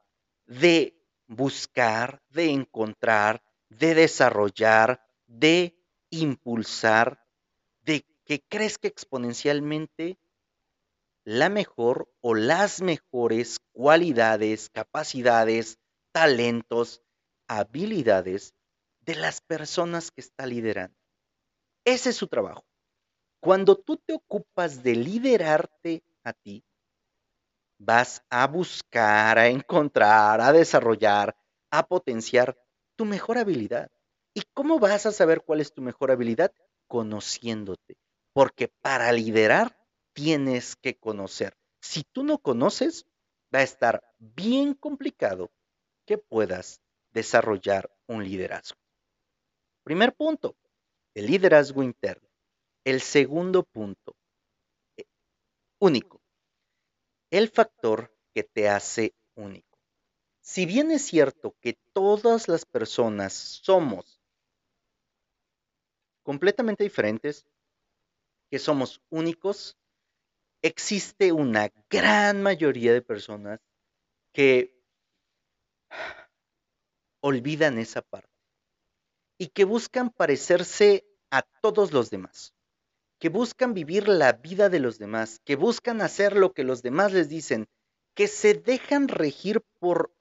de 0.47 0.99
buscar, 1.27 2.23
de 2.31 2.51
encontrar, 2.51 3.43
de 3.69 3.95
desarrollar, 3.95 5.05
de 5.27 5.79
impulsar, 6.11 7.25
de 7.83 8.05
que 8.25 8.41
crezca 8.41 8.89
exponencialmente 8.89 10.19
la 11.25 11.49
mejor 11.51 12.11
o 12.21 12.35
las 12.35 12.81
mejores 12.81 13.59
cualidades, 13.73 14.71
capacidades, 14.71 15.79
talentos, 16.13 17.03
habilidades 17.47 18.55
de 19.01 19.15
las 19.15 19.41
personas 19.43 20.11
que 20.11 20.23
está 20.23 20.47
liderando. 20.47 20.97
Ese 21.85 22.11
es 22.11 22.17
su 22.17 22.29
trabajo. 22.29 22.65
Cuando 23.41 23.77
tú 23.77 23.99
te 23.99 24.15
ocupas 24.15 24.83
de 24.83 24.95
liderarte 24.97 26.03
a 26.29 26.33
ti, 26.33 26.65
vas 27.79 28.23
a 28.29 28.47
buscar, 28.47 29.39
a 29.39 29.49
encontrar, 29.49 30.41
a 30.41 30.53
desarrollar, 30.53 31.37
a 31.71 31.87
potenciar 31.87 32.57
tu 32.97 33.05
mejor 33.05 33.39
habilidad. 33.39 33.91
¿Y 34.35 34.43
cómo 34.55 34.79
vas 34.79 35.07
a 35.07 35.13
saber 35.13 35.43
cuál 35.43 35.61
es 35.61 35.73
tu 35.73 35.83
mejor 35.83 36.11
habilidad? 36.11 36.53
Conociéndote. 36.87 37.97
Porque 38.33 38.69
para 38.69 39.13
liderar 39.13 39.77
tienes 40.13 40.77
que 40.77 40.97
conocer. 40.99 41.57
Si 41.81 42.03
tú 42.05 42.25
no 42.25 42.39
conoces, 42.39 43.07
va 43.55 43.61
a 43.61 43.63
estar 43.63 44.03
bien 44.19 44.75
complicado 44.75 45.51
que 46.07 46.19
puedas 46.19 46.81
desarrollar 47.13 47.91
un 48.07 48.25
liderazgo. 48.25 48.79
Primer 49.85 50.15
punto, 50.15 50.57
el 51.15 51.27
liderazgo 51.27 51.83
interno. 51.83 52.29
El 52.85 53.01
segundo 53.01 53.65
punto, 53.65 54.17
eh, 54.97 55.05
único. 55.81 56.18
El 57.31 57.49
factor 57.49 58.15
que 58.35 58.43
te 58.43 58.69
hace 58.69 59.15
único. 59.35 59.79
Si 60.41 60.65
bien 60.65 60.91
es 60.91 61.03
cierto 61.03 61.57
que 61.61 61.75
todas 61.93 62.49
las 62.49 62.65
personas 62.65 63.35
somos 63.35 64.21
completamente 66.23 66.85
diferentes, 66.85 67.47
que 68.51 68.59
somos 68.59 69.03
únicos, 69.11 69.77
existe 70.63 71.33
una 71.33 71.71
gran 71.91 72.43
mayoría 72.43 72.93
de 72.93 73.03
personas 73.03 73.61
que 74.33 74.79
olvidan 77.21 77.79
esa 77.79 78.03
parte 78.03 78.33
y 79.39 79.49
que 79.49 79.65
buscan 79.65 80.11
parecerse 80.11 81.07
a 81.31 81.43
todos 81.43 81.93
los 81.93 82.11
demás, 82.11 82.55
que 83.19 83.29
buscan 83.29 83.75
vivir 83.75 84.09
la 84.09 84.33
vida 84.33 84.69
de 84.69 84.81
los 84.81 84.99
demás, 84.99 85.41
que 85.45 85.57
buscan 85.57 86.01
hacer 86.01 86.37
lo 86.37 86.53
que 86.53 86.65
los 86.65 86.83
demás 86.83 87.13
les 87.13 87.29
dicen, 87.29 87.69
que 88.15 88.29
se 88.29 88.55
dejan 88.55 89.09
regir 89.09 89.63
por 89.79 90.13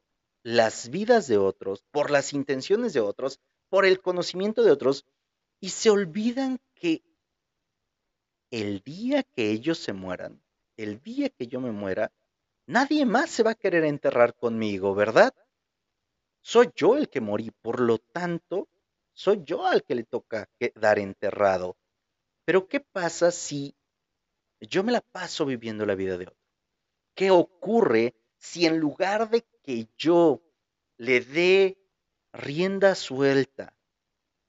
las 0.43 0.89
vidas 0.89 1.27
de 1.27 1.37
otros, 1.37 1.83
por 1.91 2.09
las 2.09 2.33
intenciones 2.33 2.93
de 2.93 2.99
otros, 2.99 3.39
por 3.69 3.85
el 3.85 4.01
conocimiento 4.01 4.63
de 4.63 4.71
otros, 4.71 5.05
y 5.59 5.69
se 5.69 5.89
olvidan 5.89 6.59
que 6.73 7.03
el 8.51 8.81
día 8.81 9.23
que 9.23 9.51
ellos 9.51 9.77
se 9.77 9.93
mueran, 9.93 10.41
el 10.77 11.01
día 11.01 11.29
que 11.29 11.47
yo 11.47 11.59
me 11.59 11.71
muera, 11.71 12.11
nadie 12.65 13.05
más 13.05 13.29
se 13.29 13.43
va 13.43 13.51
a 13.51 13.55
querer 13.55 13.83
enterrar 13.83 14.35
conmigo, 14.35 14.95
¿verdad? 14.95 15.33
Soy 16.41 16.69
yo 16.75 16.97
el 16.97 17.09
que 17.09 17.19
morí, 17.19 17.51
por 17.51 17.81
lo 17.81 17.97
tanto, 17.97 18.69
soy 19.13 19.41
yo 19.43 19.65
al 19.65 19.83
que 19.83 19.95
le 19.95 20.03
toca 20.03 20.49
quedar 20.59 20.99
enterrado. 20.99 21.75
Pero 22.47 22.69
¿qué 22.69 22.79
pasa 22.79 23.29
si 23.29 23.75
yo 24.61 24.81
me 24.81 24.93
la 24.93 25.01
paso 25.01 25.45
viviendo 25.45 25.85
la 25.85 25.95
vida 25.95 26.17
de 26.17 26.27
otro? 26.27 26.39
¿Qué 27.13 27.29
ocurre 27.29 28.15
si 28.37 28.65
en 28.65 28.79
lugar 28.79 29.29
de 29.29 29.45
que 29.63 29.89
yo 29.97 30.41
le 30.95 31.19
dé 31.19 31.77
rienda 32.31 32.95
suelta 32.95 33.75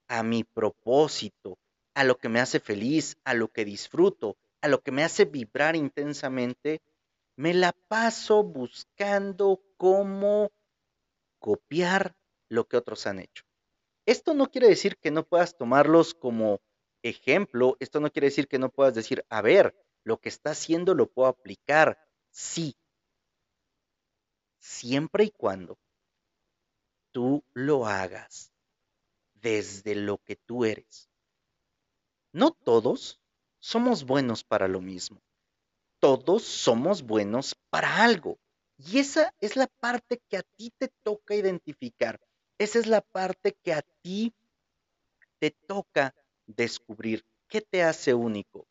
a 0.07 0.23
mi 0.23 0.45
propósito, 0.45 1.59
a 1.93 2.05
lo 2.05 2.17
que 2.17 2.29
me 2.29 2.39
hace 2.39 2.61
feliz, 2.61 3.17
a 3.25 3.33
lo 3.33 3.49
que 3.49 3.65
disfruto, 3.65 4.37
a 4.61 4.69
lo 4.69 4.81
que 4.81 4.93
me 4.93 5.03
hace 5.03 5.25
vibrar 5.25 5.75
intensamente, 5.75 6.81
me 7.35 7.53
la 7.53 7.73
paso 7.89 8.43
buscando 8.43 9.61
cómo 9.75 10.51
copiar 11.37 12.15
lo 12.47 12.65
que 12.65 12.77
otros 12.77 13.05
han 13.07 13.19
hecho. 13.19 13.43
Esto 14.05 14.33
no 14.33 14.49
quiere 14.49 14.69
decir 14.69 14.95
que 14.95 15.11
no 15.11 15.25
puedas 15.25 15.57
tomarlos 15.57 16.13
como 16.13 16.61
ejemplo, 17.03 17.77
esto 17.79 17.99
no 17.99 18.11
quiere 18.11 18.27
decir 18.27 18.47
que 18.47 18.59
no 18.59 18.69
puedas 18.69 18.93
decir, 18.93 19.25
a 19.29 19.41
ver, 19.41 19.75
lo 20.03 20.19
que 20.19 20.29
está 20.29 20.51
haciendo 20.51 20.93
lo 20.95 21.11
puedo 21.11 21.27
aplicar. 21.27 21.99
Sí, 22.31 22.75
siempre 24.59 25.25
y 25.25 25.31
cuando 25.31 25.77
tú 27.11 27.43
lo 27.53 27.85
hagas 27.85 28.51
desde 29.33 29.95
lo 29.95 30.17
que 30.19 30.35
tú 30.35 30.65
eres. 30.65 31.09
No 32.31 32.51
todos 32.51 33.19
somos 33.59 34.03
buenos 34.03 34.43
para 34.43 34.67
lo 34.67 34.81
mismo. 34.81 35.21
Todos 35.99 36.43
somos 36.43 37.01
buenos 37.01 37.55
para 37.69 38.03
algo. 38.03 38.39
Y 38.77 38.99
esa 38.99 39.33
es 39.41 39.55
la 39.55 39.67
parte 39.67 40.21
que 40.29 40.37
a 40.37 40.43
ti 40.43 40.71
te 40.77 40.89
toca 41.03 41.35
identificar. 41.35 42.19
Esa 42.57 42.79
es 42.79 42.87
la 42.87 43.01
parte 43.01 43.57
que 43.63 43.73
a 43.73 43.81
ti 44.01 44.33
te 45.39 45.51
toca 45.51 46.13
descubrir. 46.55 47.23
¿Qué 47.47 47.61
te 47.61 47.83
hace 47.83 48.13
único? 48.13 48.67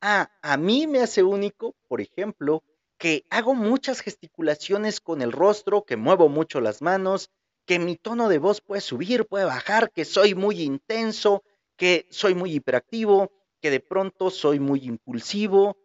Ah, 0.00 0.30
a 0.42 0.56
mí 0.56 0.86
me 0.86 1.00
hace 1.00 1.22
único, 1.22 1.74
por 1.88 2.00
ejemplo, 2.00 2.62
que 2.98 3.24
hago 3.30 3.54
muchas 3.54 4.00
gesticulaciones 4.00 5.00
con 5.00 5.22
el 5.22 5.32
rostro, 5.32 5.84
que 5.84 5.96
muevo 5.96 6.28
mucho 6.28 6.60
las 6.60 6.82
manos, 6.82 7.30
que 7.66 7.78
mi 7.78 7.96
tono 7.96 8.28
de 8.28 8.38
voz 8.38 8.60
puede 8.60 8.80
subir, 8.80 9.26
puede 9.26 9.44
bajar, 9.44 9.90
que 9.92 10.04
soy 10.04 10.34
muy 10.34 10.62
intenso, 10.62 11.44
que 11.76 12.06
soy 12.10 12.34
muy 12.34 12.54
hiperactivo, 12.54 13.30
que 13.60 13.70
de 13.70 13.80
pronto 13.80 14.30
soy 14.30 14.60
muy 14.60 14.84
impulsivo 14.84 15.76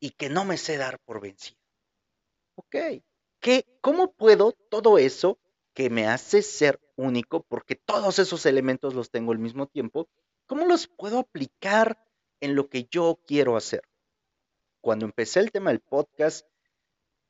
y 0.00 0.10
que 0.10 0.28
no 0.28 0.44
me 0.44 0.56
sé 0.56 0.76
dar 0.76 0.98
por 1.04 1.20
vencido. 1.20 1.58
Ok, 2.56 3.02
¿Qué, 3.40 3.66
¿cómo 3.80 4.12
puedo 4.12 4.52
todo 4.70 4.98
eso 4.98 5.38
que 5.74 5.90
me 5.90 6.06
hace 6.06 6.42
ser 6.42 6.80
único, 6.96 7.42
porque 7.42 7.76
todos 7.76 8.18
esos 8.18 8.46
elementos 8.46 8.94
los 8.94 9.10
tengo 9.10 9.32
al 9.32 9.38
mismo 9.38 9.66
tiempo, 9.66 10.08
cómo 10.46 10.66
los 10.66 10.86
puedo 10.86 11.18
aplicar 11.18 12.02
en 12.40 12.54
lo 12.54 12.68
que 12.68 12.84
yo 12.90 13.20
quiero 13.26 13.56
hacer? 13.56 13.82
Cuando 14.80 15.04
empecé 15.04 15.40
el 15.40 15.50
tema 15.50 15.70
del 15.70 15.80
podcast, 15.80 16.46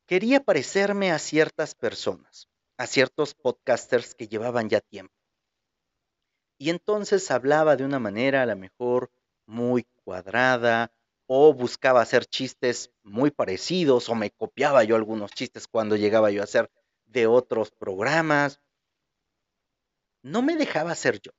quería 0.06 0.42
parecerme 0.42 1.10
a 1.10 1.18
ciertas 1.18 1.74
personas, 1.74 2.48
a 2.76 2.86
ciertos 2.86 3.34
podcasters 3.34 4.14
que 4.14 4.28
llevaban 4.28 4.68
ya 4.68 4.80
tiempo. 4.80 5.14
Y 6.58 6.70
entonces 6.70 7.30
hablaba 7.30 7.76
de 7.76 7.84
una 7.84 7.98
manera 7.98 8.42
a 8.42 8.46
lo 8.46 8.56
mejor 8.56 9.10
muy 9.46 9.84
cuadrada 10.04 10.92
o 11.26 11.52
buscaba 11.52 12.00
hacer 12.00 12.24
chistes 12.26 12.92
muy 13.02 13.30
parecidos 13.30 14.08
o 14.08 14.14
me 14.14 14.30
copiaba 14.30 14.84
yo 14.84 14.96
algunos 14.96 15.32
chistes 15.32 15.66
cuando 15.66 15.96
llegaba 15.96 16.30
yo 16.30 16.40
a 16.40 16.44
hacer 16.44 16.70
de 17.06 17.26
otros 17.26 17.70
programas. 17.70 18.60
No 20.22 20.42
me 20.42 20.56
dejaba 20.56 20.94
ser 20.94 21.20
yo. 21.20 21.32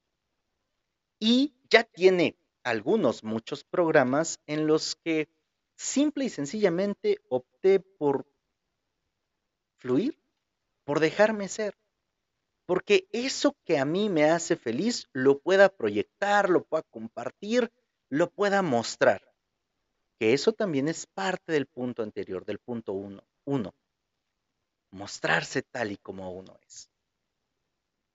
Y 1.20 1.56
ya 1.70 1.84
tiene 1.84 2.38
algunos, 2.64 3.24
muchos 3.24 3.64
programas 3.64 4.40
en 4.46 4.68
los 4.68 4.96
que 4.96 5.30
simple 5.76 6.26
y 6.26 6.30
sencillamente 6.30 7.20
opté 7.30 7.80
por 7.80 8.28
fluir, 9.78 10.20
por 10.84 11.00
dejarme 11.00 11.48
ser. 11.48 11.78
Porque 12.66 13.08
eso 13.12 13.56
que 13.64 13.78
a 13.78 13.86
mí 13.86 14.10
me 14.10 14.26
hace 14.26 14.56
feliz 14.56 15.08
lo 15.14 15.40
pueda 15.40 15.70
proyectar, 15.70 16.50
lo 16.50 16.64
pueda 16.66 16.84
compartir, 16.84 17.72
lo 18.10 18.30
pueda 18.30 18.62
mostrar. 18.62 19.22
Que 20.20 20.34
eso 20.34 20.52
también 20.52 20.88
es 20.88 21.06
parte 21.06 21.54
del 21.54 21.68
punto 21.68 22.04
anterior, 22.04 22.46
del 22.46 22.60
punto 22.60 22.94
uno. 22.94 23.24
uno 23.46 23.74
mostrarse 24.92 25.62
tal 25.64 25.92
y 25.92 25.98
como 25.98 26.32
uno 26.32 26.58
es. 26.68 26.90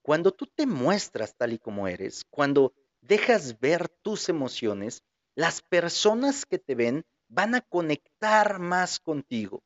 Cuando 0.03 0.33
tú 0.33 0.47
te 0.47 0.67
muestras 0.67 1.37
tal 1.37 1.53
y 1.53 1.59
como 1.59 1.87
eres, 1.87 2.25
cuando 2.29 2.75
dejas 3.03 3.61
ver 3.61 3.89
tus 4.03 4.29
emociones, 4.29 5.05
las 5.35 5.61
personas 5.61 6.47
que 6.47 6.59
te 6.59 6.75
ven 6.75 7.05
van 7.29 7.55
a 7.55 7.61
conectar 7.61 8.59
más 8.59 8.99
contigo. 9.01 9.63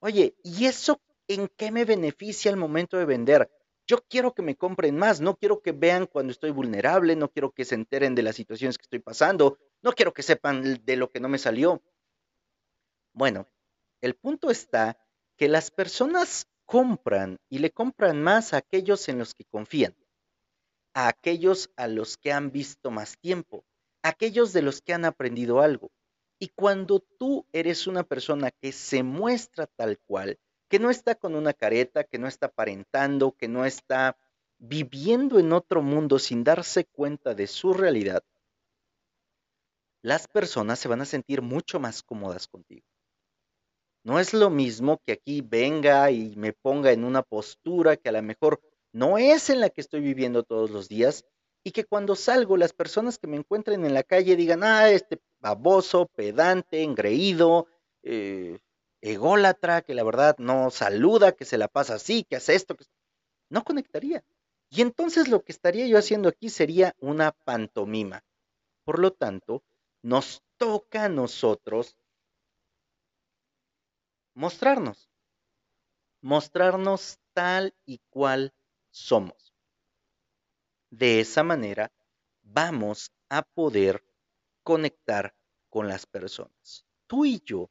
Oye, 0.00 0.36
¿y 0.42 0.66
eso 0.66 1.00
en 1.28 1.48
qué 1.48 1.70
me 1.70 1.84
beneficia 1.84 2.50
al 2.50 2.56
momento 2.56 2.98
de 2.98 3.04
vender? 3.06 3.50
Yo 3.86 4.04
quiero 4.08 4.34
que 4.34 4.42
me 4.42 4.56
compren 4.56 4.96
más, 4.96 5.20
no 5.20 5.36
quiero 5.36 5.60
que 5.60 5.72
vean 5.72 6.06
cuando 6.06 6.30
estoy 6.30 6.50
vulnerable, 6.50 7.16
no 7.16 7.30
quiero 7.30 7.52
que 7.52 7.64
se 7.64 7.74
enteren 7.74 8.14
de 8.14 8.22
las 8.22 8.36
situaciones 8.36 8.78
que 8.78 8.82
estoy 8.82 9.00
pasando, 9.00 9.58
no 9.82 9.92
quiero 9.92 10.12
que 10.14 10.22
sepan 10.22 10.84
de 10.84 10.96
lo 10.96 11.10
que 11.10 11.20
no 11.20 11.28
me 11.28 11.38
salió. 11.38 11.82
Bueno, 13.12 13.46
el 14.00 14.14
punto 14.14 14.50
está 14.50 14.98
que 15.36 15.48
las 15.48 15.70
personas 15.70 16.48
compran 16.64 17.38
y 17.48 17.58
le 17.58 17.70
compran 17.70 18.22
más 18.22 18.52
a 18.52 18.58
aquellos 18.58 19.08
en 19.08 19.18
los 19.18 19.34
que 19.34 19.44
confían, 19.44 19.94
a 20.94 21.08
aquellos 21.08 21.70
a 21.76 21.88
los 21.88 22.16
que 22.16 22.32
han 22.32 22.50
visto 22.50 22.90
más 22.90 23.18
tiempo, 23.18 23.64
aquellos 24.02 24.52
de 24.52 24.62
los 24.62 24.80
que 24.80 24.94
han 24.94 25.04
aprendido 25.04 25.60
algo. 25.60 25.90
Y 26.38 26.48
cuando 26.48 27.00
tú 27.18 27.46
eres 27.52 27.86
una 27.86 28.04
persona 28.04 28.50
que 28.50 28.72
se 28.72 29.02
muestra 29.02 29.66
tal 29.66 29.98
cual, 29.98 30.38
que 30.68 30.78
no 30.78 30.90
está 30.90 31.14
con 31.14 31.34
una 31.34 31.52
careta, 31.52 32.04
que 32.04 32.18
no 32.18 32.26
está 32.26 32.46
aparentando, 32.46 33.32
que 33.32 33.48
no 33.48 33.64
está 33.64 34.16
viviendo 34.58 35.38
en 35.38 35.52
otro 35.52 35.82
mundo 35.82 36.18
sin 36.18 36.44
darse 36.44 36.84
cuenta 36.84 37.34
de 37.34 37.46
su 37.46 37.72
realidad, 37.72 38.24
las 40.02 40.28
personas 40.28 40.78
se 40.78 40.88
van 40.88 41.00
a 41.00 41.06
sentir 41.06 41.42
mucho 41.42 41.80
más 41.80 42.02
cómodas 42.02 42.46
contigo. 42.46 42.86
No 44.04 44.20
es 44.20 44.34
lo 44.34 44.50
mismo 44.50 45.00
que 45.04 45.12
aquí 45.12 45.40
venga 45.40 46.10
y 46.10 46.36
me 46.36 46.52
ponga 46.52 46.92
en 46.92 47.04
una 47.04 47.22
postura 47.22 47.96
que 47.96 48.10
a 48.10 48.12
lo 48.12 48.22
mejor 48.22 48.60
no 48.94 49.18
es 49.18 49.50
en 49.50 49.60
la 49.60 49.70
que 49.70 49.80
estoy 49.80 50.00
viviendo 50.00 50.44
todos 50.44 50.70
los 50.70 50.88
días 50.88 51.24
y 51.64 51.72
que 51.72 51.84
cuando 51.84 52.14
salgo 52.14 52.56
las 52.56 52.72
personas 52.72 53.18
que 53.18 53.26
me 53.26 53.36
encuentren 53.36 53.84
en 53.84 53.92
la 53.92 54.04
calle 54.04 54.36
digan, 54.36 54.62
ah, 54.62 54.88
este 54.88 55.20
baboso, 55.40 56.06
pedante, 56.14 56.84
engreído, 56.84 57.66
eh, 58.04 58.60
ególatra, 59.00 59.82
que 59.82 59.94
la 59.94 60.04
verdad 60.04 60.36
no 60.38 60.70
saluda, 60.70 61.32
que 61.32 61.44
se 61.44 61.58
la 61.58 61.66
pasa 61.66 61.94
así, 61.96 62.22
que 62.22 62.36
hace 62.36 62.54
esto, 62.54 62.76
que... 62.76 62.84
no 63.50 63.64
conectaría. 63.64 64.24
Y 64.70 64.80
entonces 64.80 65.26
lo 65.26 65.42
que 65.42 65.50
estaría 65.50 65.88
yo 65.88 65.98
haciendo 65.98 66.28
aquí 66.28 66.48
sería 66.48 66.94
una 67.00 67.32
pantomima. 67.32 68.22
Por 68.84 69.00
lo 69.00 69.12
tanto, 69.12 69.64
nos 70.02 70.40
toca 70.56 71.06
a 71.06 71.08
nosotros 71.08 71.96
mostrarnos, 74.34 75.10
mostrarnos 76.20 77.18
tal 77.32 77.74
y 77.86 77.98
cual 78.10 78.52
somos. 78.94 79.52
De 80.90 81.20
esa 81.20 81.42
manera 81.42 81.92
vamos 82.42 83.10
a 83.28 83.42
poder 83.42 84.04
conectar 84.62 85.34
con 85.68 85.88
las 85.88 86.06
personas. 86.06 86.86
Tú 87.08 87.24
y 87.24 87.42
yo, 87.44 87.70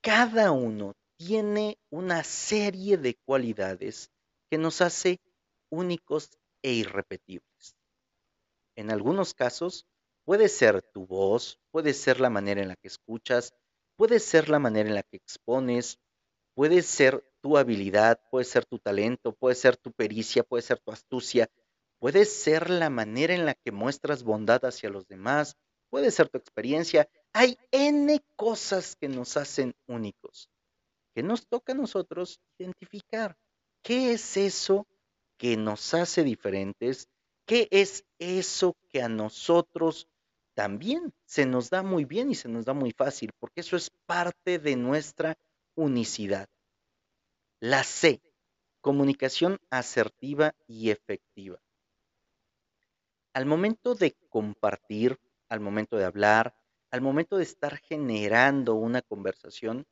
cada 0.00 0.50
uno 0.50 0.94
tiene 1.16 1.78
una 1.90 2.24
serie 2.24 2.96
de 2.96 3.14
cualidades 3.14 4.10
que 4.50 4.58
nos 4.58 4.80
hace 4.80 5.20
únicos 5.70 6.30
e 6.62 6.72
irrepetibles. 6.72 7.76
En 8.74 8.90
algunos 8.90 9.34
casos 9.34 9.86
puede 10.24 10.48
ser 10.48 10.82
tu 10.82 11.06
voz, 11.06 11.60
puede 11.70 11.94
ser 11.94 12.20
la 12.20 12.30
manera 12.30 12.62
en 12.62 12.68
la 12.68 12.76
que 12.76 12.88
escuchas, 12.88 13.54
puede 13.96 14.18
ser 14.18 14.48
la 14.48 14.58
manera 14.58 14.88
en 14.88 14.96
la 14.96 15.02
que 15.04 15.16
expones, 15.16 15.98
puede 16.54 16.82
ser 16.82 17.22
tu 17.40 17.56
habilidad, 17.56 18.20
puede 18.30 18.44
ser 18.44 18.64
tu 18.64 18.78
talento, 18.78 19.32
puede 19.32 19.54
ser 19.54 19.76
tu 19.76 19.92
pericia, 19.92 20.42
puede 20.42 20.62
ser 20.62 20.78
tu 20.80 20.90
astucia, 20.90 21.48
puede 21.98 22.24
ser 22.24 22.70
la 22.70 22.90
manera 22.90 23.34
en 23.34 23.46
la 23.46 23.54
que 23.54 23.72
muestras 23.72 24.22
bondad 24.22 24.64
hacia 24.64 24.90
los 24.90 25.06
demás, 25.08 25.56
puede 25.90 26.10
ser 26.10 26.28
tu 26.28 26.38
experiencia. 26.38 27.08
Hay 27.32 27.58
N 27.70 28.20
cosas 28.36 28.96
que 28.96 29.08
nos 29.08 29.36
hacen 29.36 29.74
únicos, 29.86 30.50
que 31.14 31.22
nos 31.22 31.46
toca 31.46 31.72
a 31.72 31.76
nosotros 31.76 32.40
identificar. 32.58 33.36
¿Qué 33.82 34.12
es 34.12 34.36
eso 34.36 34.86
que 35.36 35.56
nos 35.56 35.94
hace 35.94 36.24
diferentes? 36.24 37.08
¿Qué 37.46 37.68
es 37.70 38.04
eso 38.18 38.76
que 38.90 39.02
a 39.02 39.08
nosotros 39.08 40.08
también 40.58 41.14
se 41.24 41.46
nos 41.46 41.70
da 41.70 41.84
muy 41.84 42.04
bien 42.04 42.32
y 42.32 42.34
se 42.34 42.48
nos 42.48 42.64
da 42.64 42.74
muy 42.74 42.90
fácil, 42.90 43.30
porque 43.38 43.60
eso 43.60 43.76
es 43.76 43.92
parte 44.06 44.58
de 44.58 44.74
nuestra 44.74 45.38
unicidad. 45.76 46.48
La 47.60 47.82
C, 47.82 48.22
comunicación 48.80 49.58
asertiva 49.68 50.54
y 50.68 50.90
efectiva. 50.90 51.60
Al 53.32 53.46
momento 53.46 53.96
de 53.96 54.16
compartir, 54.28 55.18
al 55.48 55.58
momento 55.58 55.96
de 55.96 56.04
hablar, 56.04 56.54
al 56.92 57.00
momento 57.00 57.36
de 57.36 57.42
estar 57.42 57.78
generando 57.78 58.76
una 58.76 59.02
conversación, 59.02 59.86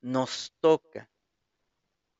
nos 0.00 0.54
toca 0.60 1.10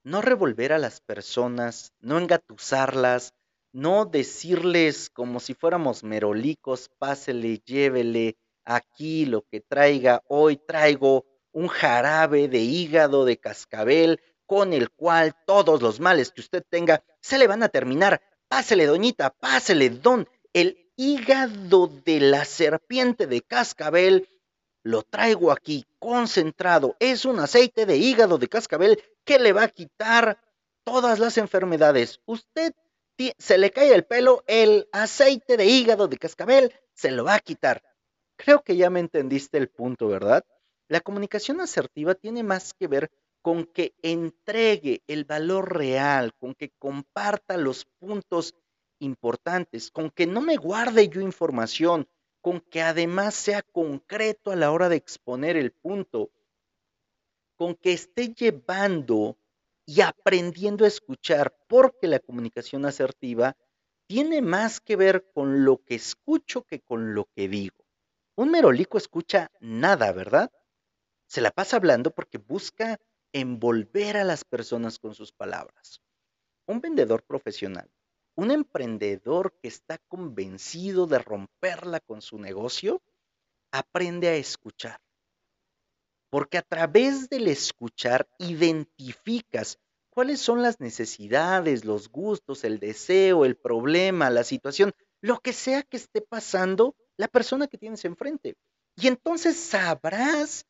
no 0.02 0.20
revolver 0.20 0.74
a 0.74 0.78
las 0.78 1.00
personas, 1.00 1.94
no 2.00 2.18
engatusarlas, 2.18 3.32
no 3.72 4.04
decirles 4.04 5.08
como 5.08 5.40
si 5.40 5.54
fuéramos 5.54 6.04
merolicos, 6.04 6.90
pásele, 6.98 7.62
llévele 7.64 8.36
aquí 8.66 9.24
lo 9.24 9.42
que 9.42 9.62
traiga. 9.62 10.22
Hoy 10.28 10.58
traigo 10.58 11.24
un 11.58 11.66
jarabe 11.66 12.46
de 12.46 12.60
hígado 12.60 13.24
de 13.24 13.36
cascabel 13.36 14.20
con 14.46 14.72
el 14.72 14.90
cual 14.90 15.34
todos 15.44 15.82
los 15.82 15.98
males 15.98 16.30
que 16.30 16.40
usted 16.40 16.64
tenga 16.70 17.02
se 17.20 17.36
le 17.36 17.48
van 17.48 17.64
a 17.64 17.68
terminar. 17.68 18.22
Pásele, 18.46 18.86
doñita, 18.86 19.30
pásele, 19.30 19.90
don. 19.90 20.28
El 20.52 20.88
hígado 20.96 21.88
de 21.88 22.20
la 22.20 22.44
serpiente 22.44 23.26
de 23.26 23.42
cascabel 23.42 24.28
lo 24.84 25.02
traigo 25.02 25.50
aquí 25.50 25.84
concentrado. 25.98 26.96
Es 27.00 27.24
un 27.24 27.40
aceite 27.40 27.86
de 27.86 27.96
hígado 27.96 28.38
de 28.38 28.48
cascabel 28.48 29.02
que 29.24 29.40
le 29.40 29.52
va 29.52 29.64
a 29.64 29.68
quitar 29.68 30.40
todas 30.84 31.18
las 31.18 31.38
enfermedades. 31.38 32.20
Usted 32.24 32.72
se 33.36 33.58
le 33.58 33.72
cae 33.72 33.92
el 33.92 34.04
pelo, 34.04 34.44
el 34.46 34.88
aceite 34.92 35.56
de 35.56 35.66
hígado 35.66 36.06
de 36.06 36.18
cascabel 36.18 36.72
se 36.94 37.10
lo 37.10 37.24
va 37.24 37.34
a 37.34 37.40
quitar. 37.40 37.82
Creo 38.36 38.62
que 38.62 38.76
ya 38.76 38.90
me 38.90 39.00
entendiste 39.00 39.58
el 39.58 39.68
punto, 39.68 40.06
¿verdad? 40.06 40.44
La 40.88 41.00
comunicación 41.00 41.60
asertiva 41.60 42.14
tiene 42.14 42.42
más 42.42 42.72
que 42.72 42.88
ver 42.88 43.10
con 43.42 43.66
que 43.66 43.94
entregue 44.02 45.02
el 45.06 45.24
valor 45.24 45.76
real, 45.76 46.34
con 46.34 46.54
que 46.54 46.70
comparta 46.78 47.56
los 47.56 47.84
puntos 47.84 48.54
importantes, 48.98 49.90
con 49.90 50.10
que 50.10 50.26
no 50.26 50.40
me 50.40 50.56
guarde 50.56 51.08
yo 51.08 51.20
información, 51.20 52.08
con 52.40 52.60
que 52.60 52.82
además 52.82 53.34
sea 53.34 53.62
concreto 53.62 54.50
a 54.50 54.56
la 54.56 54.72
hora 54.72 54.88
de 54.88 54.96
exponer 54.96 55.56
el 55.56 55.72
punto, 55.72 56.30
con 57.56 57.74
que 57.74 57.92
esté 57.92 58.34
llevando 58.34 59.36
y 59.84 60.00
aprendiendo 60.00 60.84
a 60.84 60.88
escuchar, 60.88 61.56
porque 61.68 62.06
la 62.06 62.18
comunicación 62.18 62.86
asertiva 62.86 63.56
tiene 64.06 64.40
más 64.40 64.80
que 64.80 64.96
ver 64.96 65.30
con 65.34 65.64
lo 65.64 65.84
que 65.84 65.94
escucho 65.96 66.62
que 66.62 66.80
con 66.80 67.14
lo 67.14 67.26
que 67.34 67.48
digo. 67.48 67.84
Un 68.36 68.50
merolico 68.50 68.96
escucha 68.96 69.50
nada, 69.60 70.12
¿verdad? 70.12 70.50
Se 71.28 71.42
la 71.42 71.50
pasa 71.50 71.76
hablando 71.76 72.10
porque 72.10 72.38
busca 72.38 72.98
envolver 73.32 74.16
a 74.16 74.24
las 74.24 74.44
personas 74.44 74.98
con 74.98 75.14
sus 75.14 75.30
palabras. 75.30 76.00
Un 76.66 76.80
vendedor 76.80 77.22
profesional, 77.22 77.90
un 78.34 78.50
emprendedor 78.50 79.54
que 79.60 79.68
está 79.68 79.98
convencido 80.08 81.06
de 81.06 81.18
romperla 81.18 82.00
con 82.00 82.22
su 82.22 82.38
negocio, 82.38 83.02
aprende 83.70 84.28
a 84.28 84.36
escuchar. 84.36 85.00
Porque 86.30 86.56
a 86.56 86.62
través 86.62 87.28
del 87.28 87.48
escuchar 87.48 88.26
identificas 88.38 89.78
cuáles 90.08 90.40
son 90.40 90.62
las 90.62 90.80
necesidades, 90.80 91.84
los 91.84 92.10
gustos, 92.10 92.64
el 92.64 92.78
deseo, 92.78 93.44
el 93.44 93.56
problema, 93.56 94.30
la 94.30 94.44
situación, 94.44 94.94
lo 95.20 95.40
que 95.40 95.52
sea 95.52 95.82
que 95.82 95.98
esté 95.98 96.22
pasando 96.22 96.96
la 97.18 97.28
persona 97.28 97.66
que 97.66 97.76
tienes 97.76 98.04
enfrente. 98.06 98.56
Y 98.96 99.08
entonces 99.08 99.56
sabrás 99.58 100.66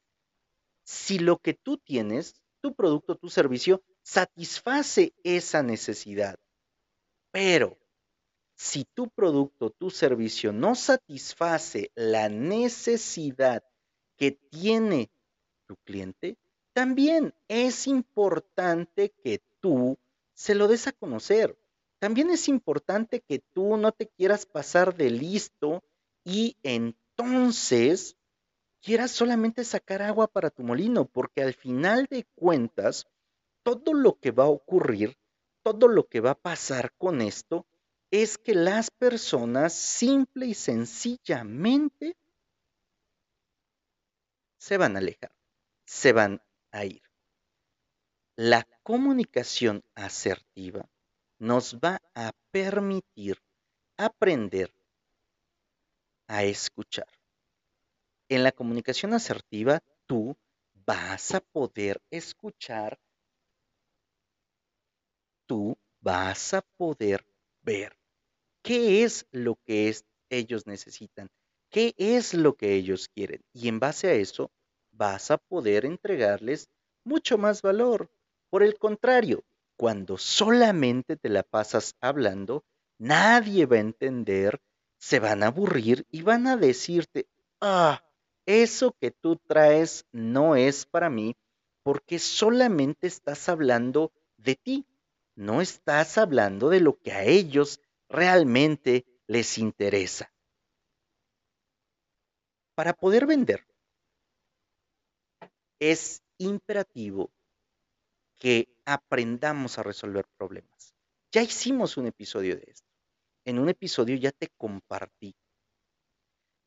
si 0.88 1.18
lo 1.18 1.36
que 1.36 1.52
tú 1.52 1.76
tienes, 1.76 2.40
tu 2.62 2.74
producto, 2.74 3.14
tu 3.14 3.28
servicio, 3.28 3.82
satisface 4.00 5.12
esa 5.22 5.62
necesidad. 5.62 6.38
Pero 7.30 7.76
si 8.56 8.86
tu 8.94 9.10
producto, 9.10 9.68
tu 9.68 9.90
servicio 9.90 10.50
no 10.50 10.74
satisface 10.74 11.92
la 11.94 12.30
necesidad 12.30 13.62
que 14.16 14.32
tiene 14.32 15.10
tu 15.66 15.76
cliente, 15.84 16.38
también 16.72 17.34
es 17.48 17.86
importante 17.86 19.12
que 19.22 19.42
tú 19.60 19.98
se 20.32 20.54
lo 20.54 20.68
des 20.68 20.86
a 20.86 20.92
conocer. 20.92 21.58
También 21.98 22.30
es 22.30 22.48
importante 22.48 23.20
que 23.20 23.40
tú 23.52 23.76
no 23.76 23.92
te 23.92 24.08
quieras 24.08 24.46
pasar 24.46 24.96
de 24.96 25.10
listo 25.10 25.84
y 26.24 26.56
entonces 26.62 28.16
quieras 28.82 29.10
solamente 29.10 29.64
sacar 29.64 30.02
agua 30.02 30.26
para 30.28 30.50
tu 30.50 30.62
molino, 30.62 31.04
porque 31.06 31.42
al 31.42 31.54
final 31.54 32.06
de 32.10 32.24
cuentas, 32.34 33.06
todo 33.62 33.94
lo 33.94 34.18
que 34.18 34.30
va 34.30 34.44
a 34.44 34.48
ocurrir, 34.48 35.18
todo 35.62 35.88
lo 35.88 36.08
que 36.08 36.20
va 36.20 36.32
a 36.32 36.40
pasar 36.40 36.92
con 36.96 37.20
esto, 37.20 37.66
es 38.10 38.38
que 38.38 38.54
las 38.54 38.90
personas 38.90 39.74
simple 39.74 40.46
y 40.46 40.54
sencillamente 40.54 42.16
se 44.58 44.78
van 44.78 44.96
a 44.96 44.98
alejar, 44.98 45.32
se 45.84 46.12
van 46.12 46.42
a 46.72 46.84
ir. 46.84 47.02
La 48.36 48.66
comunicación 48.82 49.84
asertiva 49.94 50.88
nos 51.38 51.76
va 51.76 52.00
a 52.14 52.32
permitir 52.50 53.42
aprender 53.96 54.72
a 56.28 56.44
escuchar. 56.44 57.17
En 58.28 58.42
la 58.42 58.52
comunicación 58.52 59.14
asertiva, 59.14 59.80
tú 60.06 60.36
vas 60.86 61.34
a 61.34 61.40
poder 61.40 62.00
escuchar, 62.10 62.98
tú 65.46 65.76
vas 66.00 66.54
a 66.54 66.62
poder 66.76 67.26
ver 67.62 67.96
qué 68.62 69.02
es 69.04 69.26
lo 69.30 69.56
que 69.64 69.94
ellos 70.28 70.66
necesitan, 70.66 71.28
qué 71.70 71.94
es 71.96 72.34
lo 72.34 72.56
que 72.56 72.74
ellos 72.74 73.08
quieren. 73.08 73.40
Y 73.52 73.68
en 73.68 73.80
base 73.80 74.08
a 74.08 74.12
eso, 74.12 74.50
vas 74.92 75.30
a 75.30 75.38
poder 75.38 75.84
entregarles 75.84 76.68
mucho 77.04 77.38
más 77.38 77.62
valor. 77.62 78.10
Por 78.50 78.62
el 78.62 78.78
contrario, 78.78 79.44
cuando 79.76 80.18
solamente 80.18 81.16
te 81.16 81.28
la 81.28 81.42
pasas 81.42 81.94
hablando, 82.00 82.64
nadie 82.98 83.66
va 83.66 83.76
a 83.76 83.80
entender, 83.80 84.60
se 84.98 85.20
van 85.20 85.42
a 85.42 85.46
aburrir 85.46 86.06
y 86.10 86.22
van 86.22 86.46
a 86.46 86.56
decirte, 86.56 87.26
ah, 87.60 88.02
eso 88.48 88.96
que 88.98 89.10
tú 89.10 89.36
traes 89.36 90.06
no 90.10 90.56
es 90.56 90.86
para 90.86 91.10
mí 91.10 91.36
porque 91.82 92.18
solamente 92.18 93.06
estás 93.06 93.46
hablando 93.50 94.10
de 94.38 94.56
ti, 94.56 94.86
no 95.34 95.60
estás 95.60 96.16
hablando 96.16 96.70
de 96.70 96.80
lo 96.80 96.98
que 96.98 97.12
a 97.12 97.24
ellos 97.24 97.78
realmente 98.08 99.04
les 99.26 99.58
interesa. 99.58 100.32
Para 102.74 102.94
poder 102.94 103.26
vender, 103.26 103.66
es 105.78 106.22
imperativo 106.38 107.30
que 108.38 108.68
aprendamos 108.86 109.78
a 109.78 109.82
resolver 109.82 110.24
problemas. 110.38 110.94
Ya 111.32 111.42
hicimos 111.42 111.98
un 111.98 112.06
episodio 112.06 112.56
de 112.56 112.64
esto. 112.66 112.88
En 113.44 113.58
un 113.58 113.68
episodio 113.68 114.16
ya 114.16 114.32
te 114.32 114.48
compartí 114.56 115.34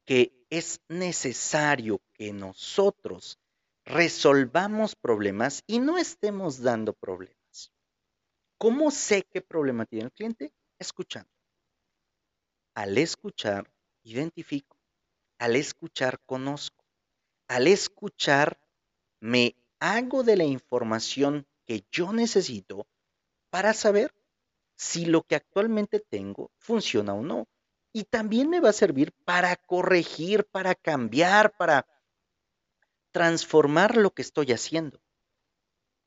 que 0.06 0.40
es 0.51 0.81
necesario 0.89 2.01
que 2.13 2.33
nosotros 2.33 3.39
resolvamos 3.85 4.95
problemas 4.95 5.63
y 5.65 5.79
no 5.79 5.97
estemos 5.97 6.61
dando 6.61 6.93
problemas. 6.93 7.71
¿Cómo 8.57 8.91
sé 8.91 9.23
qué 9.23 9.41
problema 9.41 9.85
tiene 9.85 10.05
el 10.05 10.11
cliente? 10.11 10.53
Escuchando. 10.77 11.31
Al 12.75 12.97
escuchar, 12.97 13.71
identifico. 14.03 14.77
Al 15.39 15.55
escuchar, 15.55 16.19
conozco. 16.25 16.85
Al 17.47 17.67
escuchar, 17.67 18.59
me 19.21 19.55
hago 19.79 20.23
de 20.23 20.35
la 20.35 20.43
información 20.43 21.47
que 21.65 21.85
yo 21.91 22.11
necesito 22.11 22.87
para 23.49 23.73
saber 23.73 24.13
si 24.75 25.05
lo 25.05 25.23
que 25.23 25.35
actualmente 25.35 25.99
tengo 25.99 26.51
funciona 26.57 27.13
o 27.13 27.21
no 27.21 27.47
y 27.93 28.06
también 28.06 28.49
me 28.49 28.60
va 28.60 28.69
a 28.69 28.73
servir 28.73 29.12
para 29.25 29.56
corregir, 29.56 30.45
para 30.45 30.75
cambiar, 30.75 31.56
para 31.58 31.86
transformar 33.12 33.97
lo 33.97 34.12
que 34.12 34.21
estoy 34.21 34.51
haciendo. 34.51 35.01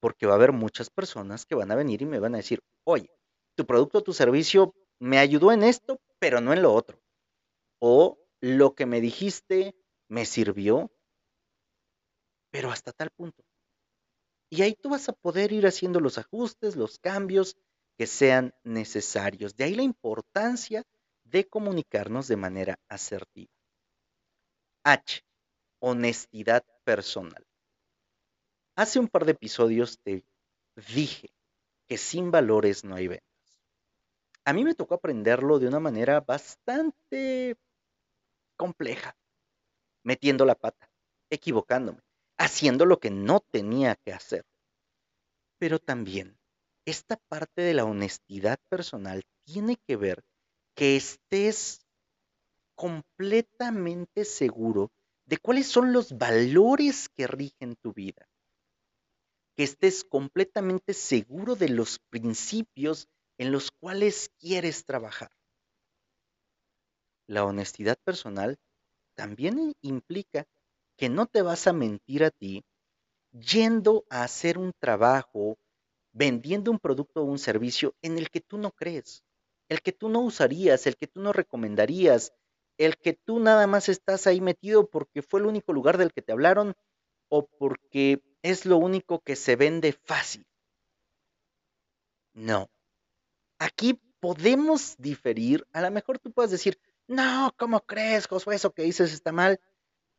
Porque 0.01 0.27
va 0.27 0.33
a 0.33 0.37
haber 0.37 0.53
muchas 0.53 0.91
personas 0.91 1.45
que 1.45 1.55
van 1.55 1.71
a 1.71 1.75
venir 1.75 2.03
y 2.03 2.07
me 2.07 2.19
van 2.19 2.35
a 2.35 2.39
decir, 2.39 2.63
oye, 2.85 3.11
tu 3.55 3.67
producto, 3.67 4.03
tu 4.03 4.13
servicio 4.13 4.75
me 4.99 5.19
ayudó 5.19 5.53
en 5.53 5.63
esto, 5.63 6.01
pero 6.19 6.41
no 6.41 6.53
en 6.53 6.63
lo 6.63 6.73
otro. 6.73 7.01
O 7.79 8.19
lo 8.41 8.75
que 8.75 8.87
me 8.87 9.01
dijiste 9.01 9.75
me 10.09 10.25
sirvió, 10.25 10.91
pero 12.51 12.71
hasta 12.71 12.93
tal 12.93 13.11
punto. 13.11 13.43
Y 14.51 14.63
ahí 14.63 14.75
tú 14.75 14.91
vas 14.91 15.09
a 15.09 15.13
poder 15.13 15.53
ir 15.53 15.67
haciendo 15.67 16.01
los 16.01 16.19
ajustes, 16.19 16.77
los 16.77 16.99
cambios 16.99 17.57
que 17.99 18.07
sean 18.07 18.55
necesarios. 18.63 19.57
De 19.57 19.65
ahí 19.65 19.75
la 19.75 19.83
importancia 19.83 20.85
de 21.35 21.49
comunicarnos 21.49 22.29
de 22.29 22.37
manera 22.37 22.79
asertiva. 22.89 23.51
H. 24.85 25.25
Honestidad 25.81 26.65
personal. 26.85 27.45
Hace 28.77 29.01
un 29.01 29.09
par 29.09 29.25
de 29.25 29.33
episodios 29.33 29.99
te 29.99 30.25
dije 30.95 31.35
que 31.89 31.99
sin 31.99 32.31
valores 32.31 32.85
no 32.85 32.95
hay 32.95 33.09
ventas. 33.09 33.59
A 34.45 34.53
mí 34.53 34.63
me 34.63 34.77
tocó 34.77 34.95
aprenderlo 34.95 35.59
de 35.59 35.67
una 35.67 35.81
manera 35.81 36.21
bastante 36.21 37.57
compleja, 38.57 39.17
metiendo 40.05 40.45
la 40.45 40.55
pata, 40.55 40.89
equivocándome, 41.31 42.05
haciendo 42.39 42.87
lo 42.87 43.01
que 43.01 43.11
no 43.11 43.41
tenía 43.41 43.97
que 43.97 44.13
hacer. 44.13 44.47
Pero 45.59 45.81
también 45.81 46.39
esta 46.85 47.17
parte 47.29 47.63
de 47.63 47.75
la 47.75 47.85
honestidad 47.85 48.61
personal 48.69 49.25
tiene 49.45 49.79
que 49.85 49.97
ver 49.97 50.23
que 50.75 50.97
estés 50.97 51.81
completamente 52.75 54.25
seguro 54.25 54.91
de 55.27 55.39
cuáles 55.39 55.69
son 55.69 55.93
los 55.93 56.19
valores 56.19 57.09
que 57.09 57.27
rigen 57.27 57.77
tu 57.77 57.93
vida. 57.93 58.29
Que 59.57 59.63
estés 59.63 60.05
completamente 60.05 60.93
seguro 60.93 61.55
de 61.55 61.69
los 61.69 62.01
principios 62.11 63.09
en 63.39 63.53
los 63.53 63.71
cuales 63.71 64.31
quieres 64.39 64.85
trabajar. 64.85 65.31
La 67.27 67.45
honestidad 67.45 67.97
personal 68.05 68.59
también 69.15 69.73
implica 69.81 70.45
que 70.97 71.09
no 71.09 71.27
te 71.27 71.43
vas 71.43 71.67
a 71.67 71.73
mentir 71.73 72.25
a 72.25 72.31
ti 72.31 72.65
yendo 73.33 74.05
a 74.11 74.25
hacer 74.25 74.59
un 74.59 74.73
trabajo, 74.79 75.57
vendiendo 76.13 76.71
un 76.71 76.79
producto 76.79 77.23
o 77.23 77.25
un 77.25 77.39
servicio 77.39 77.95
en 78.03 78.19
el 78.19 78.31
que 78.31 78.41
tú 78.41 78.59
no 78.59 78.71
crees 78.73 79.24
el 79.69 79.83
que 79.83 79.93
tú 79.93 80.09
no 80.09 80.21
usarías, 80.21 80.87
el 80.87 80.97
que 80.97 81.07
tú 81.07 81.21
no 81.21 81.33
recomendarías, 81.33 82.33
el 82.79 82.97
que 82.97 83.13
tú 83.15 83.39
nada 83.39 83.67
más 83.67 83.89
estás 83.89 84.27
ahí 84.27 84.41
metido 84.41 84.89
porque 84.89 85.23
fue 85.23 85.41
el 85.41 85.47
único 85.47 85.73
lugar 85.73 85.99
del 85.99 86.13
que 86.13 86.23
te 86.23 86.33
hablaron 86.33 86.75
o 87.29 87.47
porque 87.47 88.23
es 88.43 88.67
lo 88.67 88.77
único 88.77 89.21
que 89.21 89.37
se 89.37 89.57
vende 89.57 89.93
fácil. 89.93 90.47
No. 92.35 92.69
Aquí 93.59 94.01
podemos 94.21 94.97
diferir. 94.99 95.67
A 95.73 95.81
lo 95.81 95.91
mejor 95.91 96.19
tú 96.19 96.33
puedes 96.33 96.51
decir, 96.51 96.79
no, 97.07 97.53
¿cómo 97.57 97.81
crees, 97.81 98.27
Josué? 98.27 98.57
Eso 98.57 98.73
que 98.73 98.83
dices 98.83 99.13
está 99.13 99.33
mal. 99.33 99.61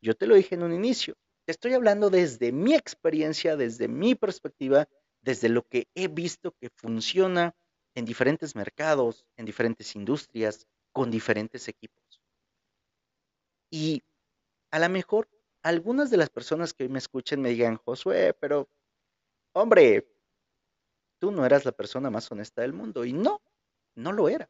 Yo 0.00 0.14
te 0.14 0.26
lo 0.26 0.34
dije 0.34 0.54
en 0.54 0.62
un 0.62 0.72
inicio. 0.72 1.16
Te 1.44 1.52
estoy 1.52 1.74
hablando 1.74 2.10
desde 2.10 2.52
mi 2.52 2.74
experiencia, 2.74 3.56
desde 3.56 3.88
mi 3.88 4.14
perspectiva, 4.14 4.88
desde 5.20 5.48
lo 5.48 5.62
que 5.62 5.88
he 5.94 6.08
visto 6.08 6.52
que 6.60 6.70
funciona 6.70 7.54
en 7.96 8.04
diferentes 8.04 8.54
mercados, 8.54 9.26
en 9.36 9.46
diferentes 9.46 9.96
industrias, 9.96 10.66
con 10.92 11.10
diferentes 11.10 11.66
equipos. 11.66 12.20
Y 13.70 14.04
a 14.70 14.78
lo 14.78 14.88
mejor 14.90 15.28
algunas 15.62 16.10
de 16.10 16.18
las 16.18 16.30
personas 16.30 16.74
que 16.74 16.84
hoy 16.84 16.90
me 16.90 16.98
escuchen 16.98 17.40
me 17.40 17.48
digan, 17.48 17.78
Josué, 17.78 18.34
pero 18.38 18.68
hombre, 19.52 20.06
tú 21.18 21.32
no 21.32 21.44
eras 21.46 21.64
la 21.64 21.72
persona 21.72 22.10
más 22.10 22.30
honesta 22.30 22.60
del 22.60 22.74
mundo. 22.74 23.04
Y 23.04 23.14
no, 23.14 23.40
no 23.94 24.12
lo 24.12 24.28
era. 24.28 24.48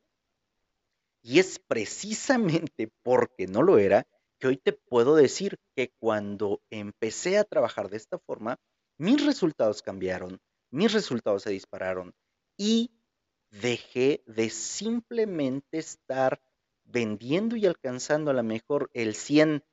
Y 1.23 1.39
es 1.39 1.61
precisamente 1.61 2.91
porque 3.03 3.47
no 3.47 3.63
lo 3.63 3.79
era 3.79 4.07
que 4.39 4.49
hoy 4.49 4.57
te 4.57 4.73
puedo 4.73 5.15
decir 5.15 5.57
que 5.75 5.93
cuando 6.01 6.61
empecé 6.71 7.39
a 7.39 7.45
trabajar 7.45 7.91
de 7.91 7.97
esta 7.97 8.19
forma, 8.19 8.59
mis 8.99 9.25
resultados 9.25 9.83
cambiaron, 9.83 10.41
mis 10.71 10.93
resultados 10.93 11.45
se 11.45 11.51
dispararon 11.51 12.13
y 12.59 12.91
dejé 13.61 14.23
de 14.27 14.51
simplemente 14.51 15.79
estar 15.79 16.41
vendiendo 16.85 17.57
y 17.57 17.67
alcanzando 17.67 18.31
a 18.31 18.35
lo 18.35 18.43
mejor 18.43 18.91
el 18.93 19.15
100 19.15 19.65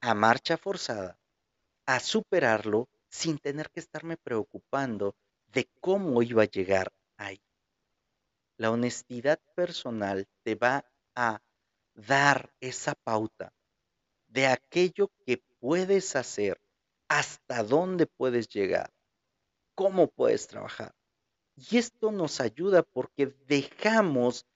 a 0.00 0.14
marcha 0.14 0.56
forzada, 0.56 1.18
a 1.86 2.00
superarlo 2.00 2.88
sin 3.08 3.38
tener 3.38 3.70
que 3.70 3.80
estarme 3.80 4.16
preocupando 4.16 5.14
de 5.46 5.68
cómo 5.80 6.22
iba 6.22 6.42
a 6.42 6.50
llegar 6.50 6.92
ahí. 7.16 7.40
La 8.56 8.70
honestidad 8.70 9.40
personal 9.54 10.26
te 10.42 10.54
va 10.54 10.84
a 11.14 11.40
dar 11.94 12.52
esa 12.60 12.94
pauta 12.94 13.52
de 14.28 14.46
aquello 14.46 15.10
que 15.26 15.42
puedes 15.60 16.16
hacer, 16.16 16.60
hasta 17.08 17.62
dónde 17.62 18.06
puedes 18.06 18.48
llegar, 18.48 18.90
cómo 19.74 20.08
puedes 20.08 20.46
trabajar. 20.46 20.94
Y 21.56 21.78
esto 21.78 22.12
nos 22.12 22.40
ayuda 22.40 22.82
porque 22.82 23.26
dejamos 23.46 24.46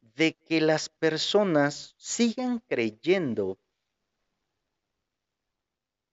de 0.00 0.34
que 0.34 0.60
las 0.60 0.88
personas 0.88 1.94
sigan 1.96 2.60
creyendo 2.60 3.58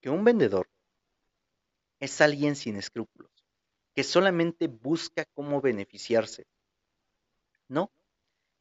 que 0.00 0.10
un 0.10 0.24
vendedor 0.24 0.68
es 2.00 2.20
alguien 2.20 2.56
sin 2.56 2.76
escrúpulos, 2.76 3.30
que 3.94 4.02
solamente 4.02 4.66
busca 4.66 5.24
cómo 5.34 5.60
beneficiarse. 5.60 6.46
No, 7.68 7.92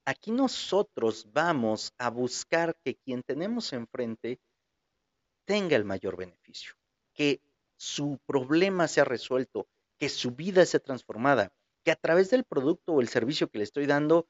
aquí 0.06 0.32
nosotros 0.32 1.28
vamos 1.34 1.92
a 1.98 2.10
buscar 2.10 2.76
que 2.84 2.96
quien 2.96 3.24
tenemos 3.24 3.74
enfrente 3.74 4.40
tenga 5.46 5.76
el 5.76 5.86
mayor 5.86 6.18
beneficio, 6.18 6.74
que 7.14 7.42
su 7.76 8.20
problema 8.28 8.88
sea 8.88 9.06
resuelto, 9.06 9.68
que 10.02 10.10
su 10.10 10.32
vida 10.32 10.66
sea 10.66 10.80
transformada, 10.80 11.54
que 11.84 11.92
a 11.92 11.96
través 11.96 12.32
del 12.32 12.44
producto 12.44 12.94
o 12.94 13.02
el 13.02 13.08
servicio 13.08 13.52
que 13.52 13.60
le 13.60 13.66
estoy 13.66 13.86
dando 13.86 14.28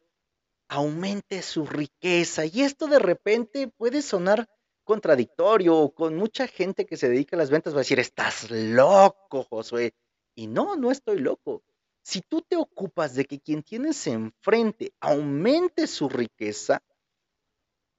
aumente 0.67 1.41
su 1.41 1.65
riqueza. 1.65 2.43
Y 2.45 2.63
esto 2.63 2.87
de 2.87 2.99
repente 2.99 3.69
puede 3.69 4.01
sonar 4.01 4.49
contradictorio 4.83 5.93
con 5.95 6.17
mucha 6.17 6.45
gente 6.47 6.85
que 6.85 6.97
se 6.97 7.07
dedica 7.07 7.37
a 7.37 7.39
las 7.39 7.49
ventas 7.49 7.73
va 7.73 7.77
a 7.77 7.87
decir, 7.87 8.01
estás 8.01 8.51
loco, 8.51 9.43
Josué. 9.43 9.93
Y 10.35 10.47
no, 10.47 10.75
no 10.75 10.91
estoy 10.91 11.19
loco. 11.19 11.63
Si 12.03 12.19
tú 12.19 12.41
te 12.41 12.57
ocupas 12.57 13.15
de 13.15 13.23
que 13.23 13.39
quien 13.39 13.63
tienes 13.63 14.05
enfrente 14.07 14.91
aumente 14.99 15.87
su 15.87 16.09
riqueza, 16.09 16.83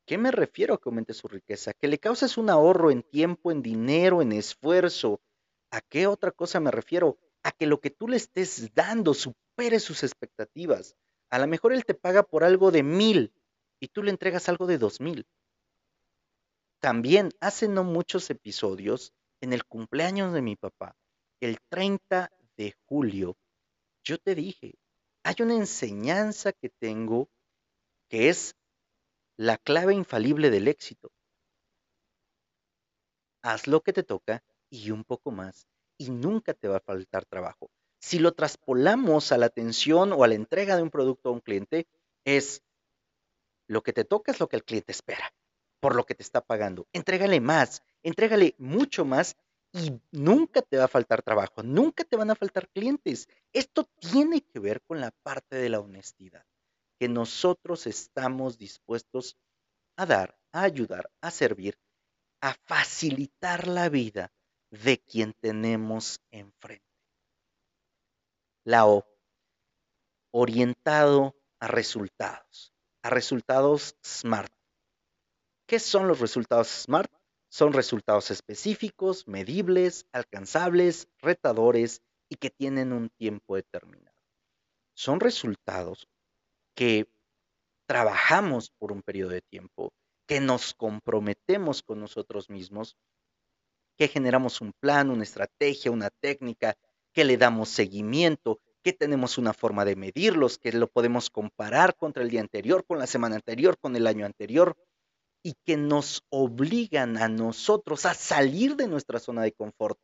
¿qué 0.05 0.19
me 0.19 0.31
refiero 0.31 0.75
a 0.75 0.79
que 0.79 0.91
aumente 0.91 1.15
su 1.15 1.27
riqueza? 1.27 1.73
Que 1.73 1.89
le 1.89 1.99
causes 1.99 2.37
un 2.37 2.51
ahorro 2.51 2.91
en 2.91 3.03
tiempo, 3.03 3.51
en 3.51 3.63
dinero, 3.63 4.21
en 4.21 4.33
esfuerzo. 4.33 5.23
¿A 5.71 5.81
qué 5.81 6.07
otra 6.07 6.33
cosa 6.33 6.61
me 6.61 6.71
refiero? 6.71 7.19
A 7.43 7.53
que 7.53 7.67
lo 7.67 7.81
que 7.81 7.91
tú 7.91 8.09
le 8.09 8.17
estés 8.17 8.73
dando 8.75 9.15
supere 9.15 9.81
sus 9.81 10.03
expectativas. 10.03 10.97
A 11.31 11.39
lo 11.39 11.47
mejor 11.47 11.73
él 11.73 11.85
te 11.85 11.95
paga 11.95 12.23
por 12.23 12.45
algo 12.45 12.71
de 12.71 12.83
mil 12.83 13.33
y 13.81 13.89
tú 13.89 14.03
le 14.03 14.11
entregas 14.11 14.49
algo 14.49 14.67
de 14.67 14.79
dos 14.79 15.01
mil. 15.01 15.27
También 16.81 17.31
hace 17.41 17.69
no 17.69 17.85
muchos 17.85 18.29
episodios, 18.31 19.13
en 19.41 19.53
el 19.53 19.65
cumpleaños 19.65 20.33
de 20.33 20.43
mi 20.43 20.57
papá, 20.57 20.97
el 21.41 21.59
30 21.69 22.31
de 22.57 22.75
julio, 22.87 23.37
yo 24.05 24.19
te 24.19 24.35
dije, 24.35 24.75
hay 25.25 25.35
una 25.41 25.55
enseñanza 25.55 26.53
que 26.53 26.69
tengo 26.69 27.29
que 28.09 28.29
es 28.29 28.55
la 29.37 29.59
clave 29.59 29.95
infalible 29.95 30.51
del 30.51 30.69
éxito. 30.69 31.11
Haz 33.43 33.67
lo 33.67 33.81
que 33.81 33.93
te 33.93 34.03
toca 34.03 34.45
y 34.71 34.91
un 34.91 35.05
poco 35.05 35.31
más, 35.31 35.67
y 36.03 36.11
nunca 36.11 36.55
te 36.55 36.69
va 36.69 36.79
a 36.79 36.81
faltar 36.81 37.25
trabajo. 37.25 37.71
Si 38.01 38.19
lo 38.19 38.33
traspolamos 38.33 39.33
a 39.33 39.39
la 39.39 39.47
atención 39.47 40.13
o 40.13 40.25
a 40.25 40.29
la 40.29 40.35
entrega 40.35 40.77
de 40.77 40.83
un 40.83 40.91
producto 40.91 41.29
a 41.29 41.33
un 41.33 41.41
cliente, 41.41 41.87
es 42.25 42.63
lo 43.69 43.83
que 43.83 43.93
te 43.93 44.05
toca 44.05 44.33
es 44.33 44.41
lo 44.41 44.49
que 44.49 44.57
el 44.57 44.65
cliente 44.65 44.93
espera, 44.93 45.33
por 45.81 45.95
lo 45.95 46.05
que 46.05 46.15
te 46.15 46.23
está 46.23 46.41
pagando. 46.41 46.87
Entrégale 46.93 47.41
más, 47.41 47.83
entrégale 48.03 48.55
mucho 48.59 49.05
más 49.05 49.37
y 49.73 49.93
nunca 50.11 50.63
te 50.63 50.77
va 50.77 50.85
a 50.85 50.89
faltar 50.89 51.23
trabajo, 51.23 51.63
nunca 51.63 52.05
te 52.05 52.17
van 52.17 52.31
a 52.31 52.35
faltar 52.35 52.69
clientes. 52.69 53.29
Esto 53.53 53.89
tiene 53.99 54.43
que 54.43 54.59
ver 54.59 54.83
con 54.83 55.01
la 55.01 55.13
parte 55.23 55.57
de 55.57 55.69
la 55.69 55.81
honestidad, 55.81 56.45
que 56.99 57.09
nosotros 57.09 57.87
estamos 57.87 58.59
dispuestos 58.59 59.37
a 59.97 60.07
dar, 60.07 60.39
a 60.53 60.63
ayudar, 60.63 61.11
a 61.21 61.31
servir, 61.31 61.79
a 62.41 62.55
facilitar 62.65 63.69
la 63.69 63.89
vida 63.89 64.33
de 64.73 64.99
quien 64.99 65.35
tenemos 65.35 66.21
enfrente. 66.31 66.83
La 68.65 68.87
O, 68.87 69.07
orientado 70.33 71.37
a 71.61 71.69
resultados, 71.69 72.73
a 73.03 73.11
resultados 73.11 73.97
SMART. 74.03 74.53
¿Qué 75.67 75.79
son 75.79 76.09
los 76.09 76.21
resultados 76.21 76.69
SMART? 76.69 77.13
Son 77.51 77.75
resultados 77.75 78.31
específicos, 78.31 79.29
medibles, 79.29 80.07
alcanzables, 80.11 81.07
retadores 81.19 82.01
y 82.31 82.37
que 82.37 82.49
tienen 82.49 82.95
un 82.95 83.11
tiempo 83.11 83.57
determinado. 83.57 84.17
Son 84.95 85.21
resultados 85.21 86.09
que 86.75 87.13
trabajamos 87.87 88.71
por 88.71 88.91
un 88.91 89.03
periodo 89.03 89.33
de 89.33 89.43
tiempo, 89.43 89.93
que 90.27 90.41
nos 90.41 90.73
comprometemos 90.73 91.83
con 91.83 92.01
nosotros 92.01 92.49
mismos, 92.49 92.97
que 93.97 94.09
generamos 94.09 94.61
un 94.61 94.73
plan, 94.73 95.11
una 95.11 95.23
estrategia, 95.23 95.91
una 95.91 96.11
técnica, 96.11 96.77
que 97.13 97.25
le 97.25 97.37
damos 97.37 97.69
seguimiento, 97.69 98.61
que 98.83 98.93
tenemos 98.93 99.39
una 99.39 99.53
forma 99.53 99.85
de 99.85 99.97
medirlos, 99.97 100.59
que 100.59 100.73
lo 100.73 100.89
podemos 100.89 101.31
comparar 101.31 101.97
contra 101.97 102.23
el 102.23 102.31
día 102.31 102.41
anterior, 102.41 102.85
con 102.85 102.99
la 102.99 103.07
semana 103.07 103.37
anterior, 103.37 103.79
con 103.79 103.95
el 103.97 104.07
año 104.07 104.27
anterior, 104.27 104.77
y 105.43 105.55
que 105.65 105.77
nos 105.77 106.23
obligan 106.31 107.17
a 107.17 107.29
nosotros 107.29 108.07
a 108.07 108.15
salir 108.15 108.77
de 108.77 108.89
nuestra 108.89 109.19
zona 109.19 109.43
de 109.43 109.53
confort. 109.53 109.99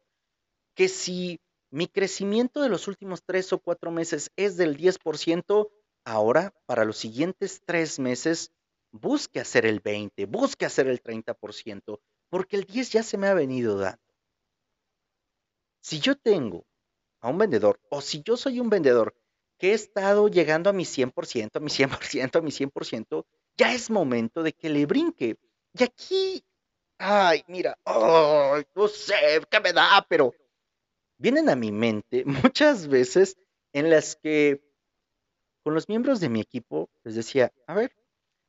Que 0.75 0.89
si 0.89 1.41
mi 1.71 1.87
crecimiento 1.87 2.61
de 2.63 2.69
los 2.69 2.89
últimos 2.89 3.23
tres 3.25 3.53
o 3.53 3.59
cuatro 3.59 3.91
meses 3.91 4.31
es 4.37 4.57
del 4.57 4.77
10%, 4.77 5.71
ahora 6.05 6.55
para 6.67 6.85
los 6.85 6.97
siguientes 6.97 7.63
tres 7.65 7.99
meses 7.99 8.53
busque 8.91 9.41
hacer 9.41 9.67
el 9.67 9.81
20, 9.81 10.27
busque 10.27 10.65
hacer 10.65 10.89
el 10.89 11.03
30%, 11.03 12.01
porque 12.29 12.57
el 12.57 12.65
10 12.65 12.91
ya 12.91 13.03
se 13.03 13.19
me 13.19 13.29
ha 13.29 13.35
venido 13.35 13.79
dando. 13.79 14.03
Si 15.81 16.01
yo 16.01 16.17
tengo 16.17 16.67
a 17.21 17.29
un 17.29 17.39
vendedor, 17.39 17.81
o 17.91 18.01
si 18.01 18.23
yo 18.23 18.37
soy 18.37 18.61
un 18.61 18.69
vendedor 18.69 19.15
que 19.59 19.71
he 19.71 19.75
estado 19.75 20.29
llegando 20.29 20.71
a 20.71 20.73
mi 20.73 20.85
100%, 20.85 21.57
a 21.57 21.61
mi 21.61 21.71
100%, 21.71 22.37
a 22.37 22.41
mi 22.41 22.51
100%, 22.51 23.27
ya 23.57 23.75
es 23.75 23.91
momento 23.91 24.43
de 24.43 24.53
que 24.53 24.69
le 24.69 24.87
brinque. 24.87 25.37
Y 25.73 25.83
aquí, 25.83 26.45
ay, 26.99 27.43
mira, 27.49 27.77
no 27.85 28.89
sé 28.89 29.15
qué 29.51 29.61
me 29.61 29.73
da, 29.73 30.05
pero 30.09 30.33
vienen 31.17 31.49
a 31.49 31.57
mi 31.57 31.73
mente 31.73 32.25
muchas 32.53 32.87
veces 32.87 33.37
en 33.73 33.91
las 33.91 34.17
que 34.17 34.63
con 35.65 35.75
los 35.75 35.89
miembros 35.89 36.21
de 36.21 36.29
mi 36.29 36.41
equipo 36.41 36.89
les 37.05 37.15
decía, 37.15 37.53
a 37.67 37.75
ver, 37.75 37.95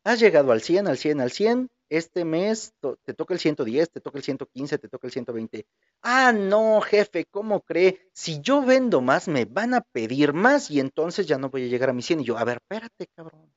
has 0.04 0.20
llegado 0.20 0.52
al 0.52 0.62
100, 0.62 0.88
al 0.88 0.98
100, 0.98 1.22
al 1.22 1.32
100, 1.32 1.70
este 1.89 2.25
mes 2.25 2.73
te 3.04 3.13
toca 3.13 3.34
el 3.34 3.39
110, 3.39 3.89
te 3.91 4.02
toca 4.02 4.17
el 4.17 4.23
115, 4.23 4.78
te 4.78 4.89
toca 4.89 5.08
el 5.08 5.13
120. 5.13 5.65
Ah, 6.02 6.32
no, 6.32 6.82
jefe, 6.82 7.25
¿cómo 7.25 7.62
cree? 7.62 8.10
Si 8.13 8.39
yo 8.41 8.62
vendo 8.62 9.02
más, 9.02 9.28
me 9.28 9.45
van 9.45 9.73
a 9.73 9.82
pedir 9.82 10.34
más 10.34 10.71
y 10.71 10.80
entonces 10.80 11.28
ya 11.28 11.38
no 11.38 11.49
voy 11.49 11.65
a 11.65 11.67
llegar 11.67 11.89
a 11.89 11.93
mi 11.93 12.02
100. 12.02 12.21
Y 12.21 12.25
yo, 12.25 12.38
a 12.38 12.43
ver, 12.43 12.58
espérate, 12.58 13.08
cabrón 13.15 13.52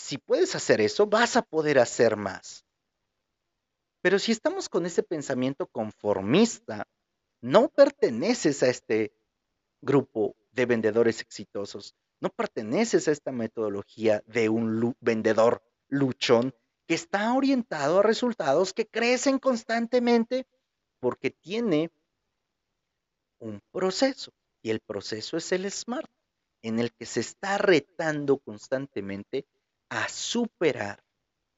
si 0.00 0.18
puedes 0.18 0.54
hacer 0.54 0.80
eso, 0.80 1.06
vas 1.06 1.36
a 1.36 1.42
poder 1.42 1.78
hacer 1.78 2.16
más. 2.16 2.64
Pero 4.02 4.18
si 4.18 4.32
estamos 4.32 4.68
con 4.68 4.86
ese 4.86 5.02
pensamiento 5.02 5.66
conformista, 5.66 6.88
no 7.42 7.68
perteneces 7.68 8.62
a 8.62 8.68
este 8.68 9.12
grupo 9.82 10.36
de 10.52 10.66
vendedores 10.66 11.20
exitosos, 11.20 11.94
no 12.20 12.30
perteneces 12.30 13.08
a 13.08 13.12
esta 13.12 13.30
metodología 13.30 14.22
de 14.26 14.48
un 14.48 14.96
vendedor 15.00 15.62
luchón 15.90 16.54
que 16.86 16.94
está 16.94 17.32
orientado 17.34 18.00
a 18.00 18.02
resultados 18.02 18.72
que 18.72 18.86
crecen 18.86 19.38
constantemente 19.38 20.46
porque 21.00 21.30
tiene 21.30 21.90
un 23.38 23.60
proceso 23.70 24.32
y 24.62 24.70
el 24.70 24.80
proceso 24.80 25.36
es 25.36 25.52
el 25.52 25.70
SMART, 25.70 26.10
en 26.62 26.78
el 26.78 26.92
que 26.92 27.06
se 27.06 27.20
está 27.20 27.58
retando 27.58 28.38
constantemente 28.38 29.46
a 29.88 30.08
superar 30.08 31.02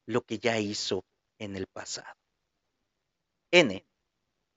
lo 0.06 0.22
que 0.22 0.38
ya 0.38 0.58
hizo 0.58 1.04
en 1.38 1.56
el 1.56 1.66
pasado. 1.66 2.16
N. 3.50 3.84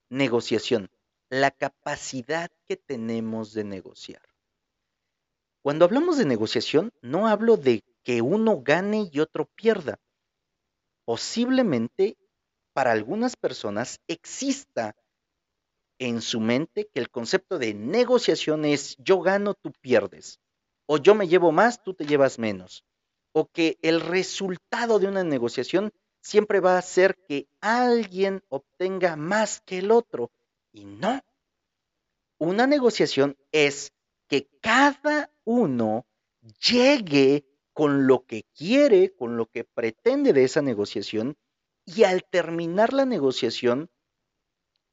Negociación. 0.09 0.89
La 1.29 1.51
capacidad 1.51 2.51
que 2.65 2.77
tenemos 2.77 3.53
de 3.53 3.63
negociar. 3.63 4.21
Cuando 5.63 5.85
hablamos 5.85 6.17
de 6.17 6.25
negociación, 6.25 6.93
no 7.01 7.27
hablo 7.27 7.57
de 7.57 7.83
que 8.05 8.21
uno 8.21 8.61
gane 8.61 9.09
y 9.11 9.19
otro 9.19 9.49
pierda. 9.55 9.99
Posiblemente 11.05 12.17
para 12.71 12.91
algunas 12.91 13.35
personas 13.35 13.99
exista 14.07 14.95
en 15.97 16.21
su 16.21 16.39
mente 16.39 16.87
que 16.93 16.99
el 16.99 17.09
concepto 17.09 17.57
de 17.57 17.73
negociación 17.73 18.63
es 18.63 18.95
yo 18.97 19.21
gano, 19.21 19.55
tú 19.55 19.71
pierdes, 19.81 20.39
o 20.85 20.97
yo 20.97 21.15
me 21.15 21.27
llevo 21.27 21.51
más, 21.51 21.81
tú 21.81 21.93
te 21.95 22.05
llevas 22.05 22.37
menos, 22.37 22.83
o 23.31 23.47
que 23.47 23.79
el 23.81 24.01
resultado 24.01 24.99
de 24.99 25.07
una 25.07 25.23
negociación 25.23 25.91
siempre 26.21 26.59
va 26.59 26.77
a 26.77 26.81
ser 26.81 27.15
que 27.27 27.47
alguien 27.59 28.43
obtenga 28.49 29.15
más 29.15 29.61
que 29.61 29.79
el 29.79 29.89
otro, 29.89 30.31
y 30.71 30.85
no. 30.85 31.21
Una 32.37 32.67
negociación 32.67 33.35
es 33.51 33.93
que 34.27 34.47
cada 34.61 35.31
uno 35.45 36.05
llegue 36.59 37.45
con 37.75 38.07
lo 38.07 38.25
que 38.25 38.45
quiere, 38.55 39.13
con 39.13 39.35
lo 39.35 39.47
que 39.47 39.65
pretende 39.65 40.31
de 40.31 40.45
esa 40.45 40.61
negociación, 40.61 41.35
y 41.85 42.05
al 42.05 42.23
terminar 42.23 42.93
la 42.93 43.05
negociación, 43.05 43.89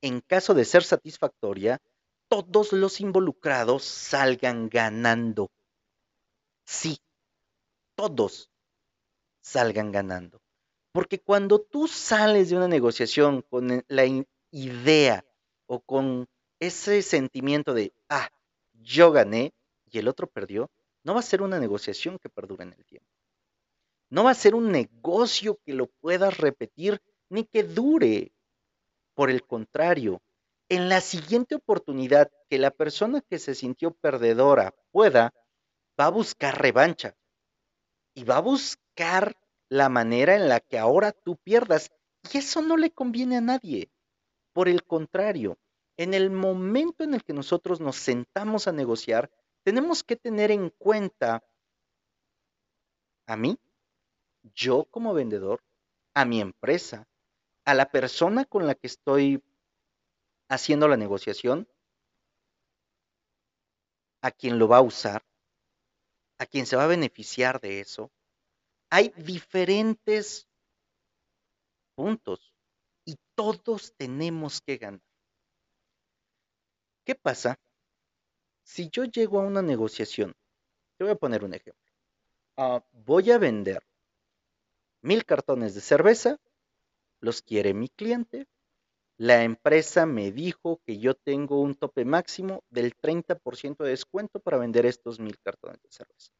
en 0.01 0.21
caso 0.21 0.53
de 0.53 0.65
ser 0.65 0.83
satisfactoria, 0.83 1.81
todos 2.27 2.73
los 2.73 3.01
involucrados 3.01 3.85
salgan 3.85 4.69
ganando. 4.69 5.53
Sí, 6.65 6.99
todos 7.95 8.51
salgan 9.41 9.93
ganando. 9.93 10.43
Porque 10.91 11.21
cuando 11.21 11.61
tú 11.61 11.87
sales 11.87 12.51
de 12.51 12.57
una 12.57 12.67
negociación 12.67 13.43
con 13.43 13.85
la 13.87 14.25
idea 14.51 15.25
o 15.67 15.79
con 15.79 16.27
ese 16.59 17.01
sentimiento 17.03 17.75
de, 17.75 17.95
ah, 18.09 18.29
yo 18.73 19.13
gané 19.13 19.55
y 19.89 19.99
el 19.99 20.09
otro 20.09 20.27
perdió, 20.27 20.69
no 21.05 21.15
va 21.15 21.21
a 21.21 21.25
ser 21.25 21.43
una 21.43 21.59
negociación 21.59 22.19
que 22.19 22.29
perdure 22.29 22.65
en 22.65 22.73
el 22.73 22.85
tiempo. 22.85 23.09
No 24.11 24.25
va 24.25 24.31
a 24.31 24.35
ser 24.35 24.55
un 24.55 24.71
negocio 24.71 25.59
que 25.65 25.73
lo 25.73 25.87
puedas 25.87 26.37
repetir 26.39 27.01
ni 27.31 27.45
que 27.45 27.65
dure. 27.65 28.33
Por 29.15 29.31
el 29.31 29.47
contrario, 29.47 30.23
en 30.69 30.89
la 30.89 31.01
siguiente 31.01 31.55
oportunidad 31.55 32.31
que 32.49 32.59
la 32.59 32.71
persona 32.71 33.21
que 33.21 33.39
se 33.39 33.55
sintió 33.55 33.93
perdedora 33.93 34.75
pueda, 34.91 35.33
va 35.99 36.07
a 36.07 36.11
buscar 36.11 36.61
revancha 36.61 37.15
y 38.15 38.25
va 38.25 38.39
a 38.39 38.41
buscar 38.41 39.37
la 39.69 39.89
manera 39.89 40.37
en 40.37 40.49
la 40.49 40.61
que 40.61 40.79
ahora 40.79 41.13
tú 41.13 41.37
pierdas. 41.37 41.91
Y 42.33 42.39
eso 42.39 42.63
no 42.63 42.77
le 42.77 42.91
conviene 42.91 43.39
a 43.39 43.41
nadie. 43.41 43.91
Por 44.53 44.69
el 44.69 44.85
contrario, 44.85 45.59
en 45.97 46.15
el 46.15 46.31
momento 46.31 47.05
en 47.05 47.15
el 47.15 47.25
que 47.25 47.33
nosotros 47.33 47.81
nos 47.81 47.97
sentamos 47.97 48.69
a 48.69 48.73
negociar, 48.73 49.31
tenemos 49.65 50.03
que 50.03 50.17
tener 50.17 50.51
en 50.51 50.71
cuenta 50.71 51.43
a 53.27 53.37
mí 53.37 53.59
yo 54.55 54.85
como 54.85 55.15
vendedor, 55.15 55.63
a 56.15 56.25
mi 56.25 56.41
empresa, 56.41 57.07
a 57.65 57.75
la 57.75 57.91
persona 57.91 58.45
con 58.45 58.67
la 58.67 58.75
que 58.75 58.89
estoy 58.89 59.43
haciendo 60.49 60.89
la 60.89 60.97
negociación, 60.97 61.69
a 64.21 64.31
quien 64.31 64.59
lo 64.59 64.69
va 64.69 64.79
a 64.79 64.83
usar, 64.83 65.23
a 66.39 66.47
quien 66.47 66.67
se 66.67 66.77
va 66.77 66.85
a 66.85 66.89
beneficiar 66.89 67.61
de 67.61 67.81
eso. 67.81 68.11
Hay 68.91 69.11
diferentes 69.17 70.49
puntos 71.95 72.53
y 73.05 73.17
todos 73.35 73.95
tenemos 73.97 74.61
que 74.61 74.77
ganar. 74.77 75.01
¿Qué 77.05 77.15
pasa 77.15 77.59
si 78.63 78.89
yo 78.91 79.05
llego 79.05 79.41
a 79.41 79.45
una 79.45 79.63
negociación? 79.63 80.35
Te 80.97 81.05
voy 81.05 81.13
a 81.13 81.17
poner 81.17 81.45
un 81.45 81.55
ejemplo. 81.55 81.93
Ah, 82.57 82.85
voy 82.93 83.31
a 83.31 83.39
vender 83.39 83.83
mil 85.03 85.25
cartones 85.25 85.75
de 85.75 85.81
cerveza, 85.81 86.39
los 87.21 87.43
quiere 87.43 87.75
mi 87.75 87.89
cliente. 87.89 88.47
La 89.19 89.45
empresa 89.45 90.07
me 90.07 90.33
dijo 90.33 90.81
que 90.85 90.99
yo 90.99 91.15
tengo 91.15 91.61
un 91.61 91.75
tope 91.75 92.05
máximo 92.05 92.65
del 92.71 92.95
30% 92.97 93.85
de 93.85 93.91
descuento 93.91 94.41
para 94.41 94.59
vender 94.59 94.87
estos 94.87 95.21
mil 95.21 95.39
cartones 95.39 95.81
de 95.83 95.91
cerveza. 95.91 96.33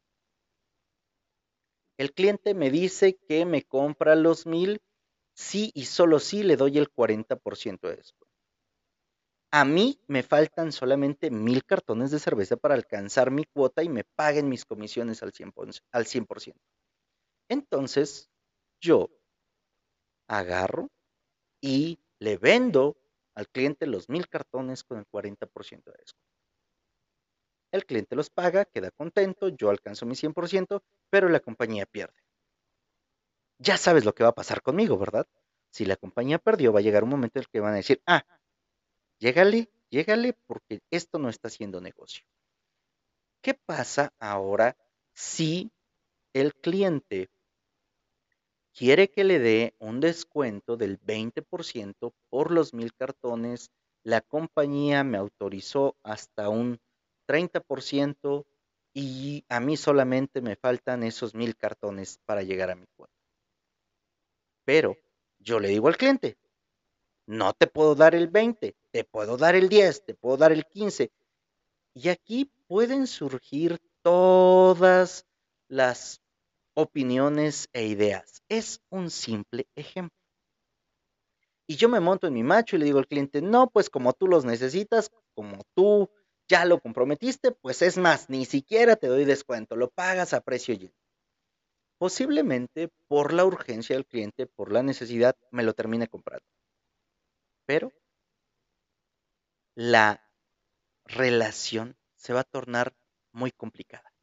El 1.97 2.13
cliente 2.13 2.53
me 2.53 2.71
dice 2.71 3.17
que 3.27 3.45
me 3.45 3.63
compra 3.63 4.15
los 4.15 4.45
mil 4.45 4.81
sí 5.33 5.71
y 5.73 5.85
solo 5.85 6.19
sí 6.19 6.43
le 6.43 6.57
doy 6.57 6.77
el 6.77 6.91
40% 6.91 7.87
de 7.87 7.97
descuento. 7.97 8.22
A 9.53 9.65
mí 9.65 9.99
me 10.07 10.23
faltan 10.23 10.71
solamente 10.71 11.29
mil 11.29 11.63
cartones 11.63 12.09
de 12.09 12.17
cerveza 12.17 12.57
para 12.57 12.73
alcanzar 12.73 13.29
mi 13.29 13.45
cuota 13.45 13.83
y 13.83 13.87
me 13.87 14.03
paguen 14.03 14.49
mis 14.49 14.65
comisiones 14.65 15.21
al 15.21 15.31
100%. 15.31 15.85
Al 15.91 16.07
100%. 16.07 16.59
Entonces, 17.49 18.29
yo 18.81 19.09
agarro 20.27 20.89
y 21.61 21.99
le 22.19 22.37
vendo 22.37 22.97
al 23.35 23.47
cliente 23.49 23.87
los 23.87 24.09
mil 24.09 24.27
cartones 24.27 24.83
con 24.83 24.99
el 24.99 25.05
40% 25.07 25.91
de 25.91 25.97
descuento. 25.99 26.33
El 27.73 27.85
cliente 27.85 28.15
los 28.15 28.29
paga, 28.29 28.63
queda 28.63 28.91
contento, 28.91 29.49
yo 29.49 29.69
alcanzo 29.69 30.05
mi 30.05 30.15
100%, 30.15 30.81
pero 31.09 31.27
la 31.27 31.41
compañía 31.41 31.85
pierde. 31.85 32.15
Ya 33.59 33.77
sabes 33.77 34.05
lo 34.05 34.13
que 34.13 34.23
va 34.23 34.29
a 34.29 34.35
pasar 34.35 34.61
conmigo, 34.61 34.97
¿verdad? 34.97 35.27
Si 35.71 35.85
la 35.85 35.95
compañía 35.95 36.37
perdió, 36.39 36.71
va 36.71 36.79
a 36.79 36.83
llegar 36.83 37.03
un 37.03 37.09
momento 37.09 37.39
en 37.39 37.43
el 37.43 37.49
que 37.49 37.59
van 37.59 37.73
a 37.73 37.77
decir, 37.77 38.01
ah, 38.05 38.25
llégale, 39.23 39.69
llégale 39.89 40.33
porque 40.33 40.81
esto 40.91 41.17
no 41.17 41.29
está 41.29 41.47
haciendo 41.47 41.79
negocio. 41.79 42.25
¿Qué 43.41 43.53
pasa 43.53 44.13
ahora 44.19 44.75
si 45.13 45.71
el 46.33 46.53
cliente 46.53 47.29
quiere 48.73 49.09
que 49.09 49.23
le 49.23 49.39
dé 49.39 49.75
un 49.79 50.01
descuento 50.01 50.75
del 50.75 50.99
20% 50.99 52.13
por 52.29 52.51
los 52.51 52.73
mil 52.73 52.93
cartones. 52.93 53.71
La 54.03 54.19
compañía 54.19 55.05
me 55.05 55.17
autorizó 55.17 55.95
hasta 56.03 56.49
un 56.49 56.81
30% 57.25 58.45
y 58.93 59.45
a 59.47 59.61
mí 59.61 59.77
solamente 59.77 60.41
me 60.41 60.57
faltan 60.57 61.03
esos 61.03 61.33
mil 61.33 61.55
cartones 61.55 62.19
para 62.25 62.43
llegar 62.43 62.71
a 62.71 62.75
mi 62.75 62.85
cuenta. 62.97 63.15
Pero 64.65 64.97
yo 65.39 65.59
le 65.59 65.69
digo 65.69 65.87
al 65.87 65.97
cliente, 65.97 66.37
no 67.25 67.53
te 67.53 67.67
puedo 67.67 67.95
dar 67.95 68.15
el 68.15 68.27
20, 68.27 68.75
te 68.91 69.03
puedo 69.03 69.37
dar 69.37 69.55
el 69.55 69.69
10, 69.69 70.05
te 70.05 70.13
puedo 70.13 70.37
dar 70.37 70.51
el 70.51 70.65
15. 70.65 71.11
Y 71.93 72.09
aquí 72.09 72.51
pueden 72.67 73.07
surgir 73.07 73.79
todas 74.01 75.25
las 75.67 76.21
opiniones 76.73 77.69
e 77.73 77.85
ideas. 77.85 78.41
Es 78.49 78.81
un 78.89 79.09
simple 79.09 79.67
ejemplo. 79.75 80.17
Y 81.65 81.77
yo 81.77 81.87
me 81.87 81.99
monto 81.99 82.27
en 82.27 82.33
mi 82.33 82.43
macho 82.43 82.75
y 82.75 82.79
le 82.79 82.85
digo 82.85 82.99
al 82.99 83.07
cliente, 83.07 83.41
no, 83.41 83.69
pues 83.69 83.89
como 83.89 84.13
tú 84.13 84.27
los 84.27 84.43
necesitas, 84.43 85.09
como 85.33 85.63
tú 85.73 86.09
ya 86.47 86.65
lo 86.65 86.79
comprometiste, 86.79 87.51
pues 87.51 87.81
es 87.81 87.97
más, 87.97 88.29
ni 88.29 88.45
siquiera 88.45 88.95
te 88.97 89.07
doy 89.07 89.23
descuento, 89.23 89.75
lo 89.75 89.89
pagas 89.89 90.33
a 90.33 90.41
precio 90.41 90.75
lleno. 90.75 90.93
Posiblemente 91.97 92.89
por 93.07 93.31
la 93.31 93.45
urgencia 93.45 93.95
del 93.95 94.05
cliente, 94.05 94.45
por 94.45 94.73
la 94.73 94.83
necesidad, 94.83 95.37
me 95.51 95.63
lo 95.63 95.73
termine 95.73 96.07
comprando. 96.07 96.45
Pero 97.65 97.91
la 99.75 100.21
relación 101.05 101.97
se 102.15 102.33
va 102.33 102.41
a 102.41 102.45
tornar 102.45 102.95
muy 103.31 103.51
complicada 103.51 104.13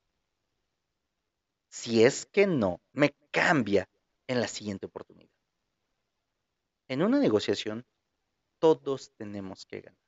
si 1.70 2.02
es 2.02 2.26
que 2.26 2.46
no 2.46 2.80
me 2.92 3.14
cambia 3.30 3.88
en 4.26 4.40
la 4.40 4.48
siguiente 4.48 4.86
oportunidad. 4.86 5.30
En 6.88 7.02
una 7.02 7.20
negociación, 7.20 7.86
todos 8.58 9.12
tenemos 9.16 9.64
que 9.64 9.80
ganar. 9.80 10.00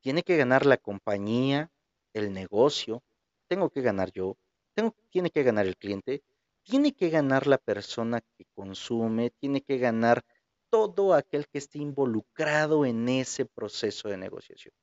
Tiene 0.00 0.22
que 0.22 0.36
ganar 0.36 0.66
la 0.66 0.76
compañía, 0.76 1.70
el 2.12 2.32
negocio, 2.32 3.02
tengo 3.48 3.70
que 3.70 3.80
ganar 3.80 4.12
yo, 4.12 4.36
tengo, 4.74 4.94
tiene 5.10 5.30
que 5.30 5.42
ganar 5.42 5.66
el 5.66 5.76
cliente, 5.76 6.22
tiene 6.62 6.92
que 6.92 7.08
ganar 7.08 7.46
la 7.46 7.58
persona 7.58 8.20
que 8.20 8.44
consume, 8.54 9.30
tiene 9.30 9.62
que 9.62 9.78
ganar 9.78 10.24
todo 10.70 11.14
aquel 11.14 11.46
que 11.48 11.58
esté 11.58 11.78
involucrado 11.78 12.84
en 12.84 13.08
ese 13.08 13.44
proceso 13.44 14.08
de 14.08 14.16
negociación. 14.16 14.74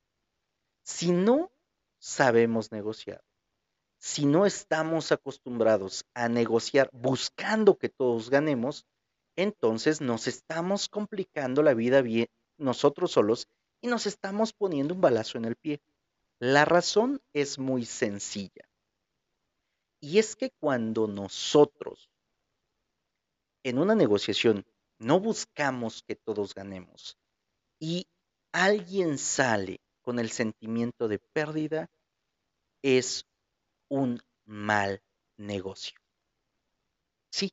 Si 0.82 1.12
no 1.12 1.50
sabemos 1.98 2.72
negociar, 2.72 3.22
si 3.98 4.26
no 4.26 4.44
estamos 4.44 5.12
acostumbrados 5.12 6.04
a 6.14 6.28
negociar 6.28 6.90
buscando 6.92 7.78
que 7.78 7.88
todos 7.88 8.28
ganemos, 8.28 8.84
entonces 9.36 10.00
nos 10.00 10.26
estamos 10.26 10.88
complicando 10.88 11.62
la 11.62 11.74
vida 11.74 12.02
bien, 12.02 12.28
nosotros 12.58 13.12
solos 13.12 13.48
y 13.80 13.88
nos 13.88 14.06
estamos 14.06 14.52
poniendo 14.52 14.94
un 14.94 15.00
balazo 15.00 15.38
en 15.38 15.46
el 15.46 15.56
pie. 15.56 15.80
La 16.38 16.64
razón 16.64 17.20
es 17.32 17.58
muy 17.58 17.84
sencilla. 17.86 18.68
Y 20.00 20.18
es 20.18 20.36
que 20.36 20.50
cuando 20.60 21.06
nosotros 21.06 22.10
en 23.62 23.78
una 23.78 23.94
negociación 23.94 24.66
no 24.98 25.20
buscamos 25.20 26.02
que 26.02 26.16
todos 26.16 26.54
ganemos 26.54 27.18
y 27.80 28.06
alguien 28.52 29.18
sale 29.18 29.80
con 30.02 30.18
el 30.18 30.30
sentimiento 30.30 31.08
de 31.08 31.18
pérdida, 31.18 31.90
es 32.82 33.26
un 33.88 34.20
mal 34.44 35.02
negocio. 35.36 35.98
Sí, 37.30 37.52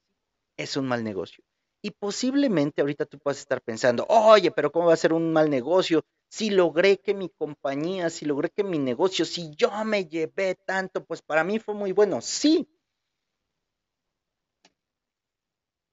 es 0.58 0.78
un 0.78 0.88
mal 0.88 1.04
negocio. 1.04 1.44
Y 1.82 1.92
posiblemente 1.92 2.82
ahorita 2.82 3.06
tú 3.06 3.18
puedas 3.20 3.40
estar 3.40 3.62
pensando, 3.62 4.06
oye, 4.10 4.52
pero 4.52 4.72
¿cómo 4.72 4.88
va 4.88 4.94
a 4.94 4.98
ser 4.98 5.14
un 5.14 5.34
mal 5.34 5.50
negocio? 5.50 6.06
Si 6.30 6.50
logré 6.52 7.00
que 7.00 7.14
mi 7.14 7.30
compañía, 7.30 8.10
si 8.10 8.26
logré 8.26 8.50
que 8.50 8.64
mi 8.64 8.78
negocio, 8.80 9.26
si 9.26 9.52
yo 9.56 9.72
me 9.86 10.06
llevé 10.06 10.56
tanto, 10.56 11.04
pues 11.04 11.22
para 11.22 11.44
mí 11.44 11.60
fue 11.60 11.74
muy 11.74 11.92
bueno. 11.92 12.22
Sí. 12.22 12.68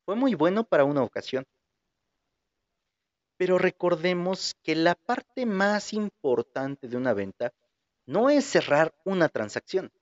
Fue 0.09 0.17
muy 0.17 0.35
bueno 0.35 0.65
para 0.65 0.87
una 0.87 1.03
ocasión. 1.03 1.45
Pero 3.37 3.59
recordemos 3.59 4.55
que 4.63 4.75
la 4.75 4.95
parte 4.95 5.45
más 5.45 5.93
importante 5.93 6.89
de 6.89 6.97
una 6.97 7.13
venta 7.13 7.53
no 8.07 8.31
es 8.31 8.47
cerrar 8.47 8.95
una 9.05 9.29
transacción, 9.29 9.93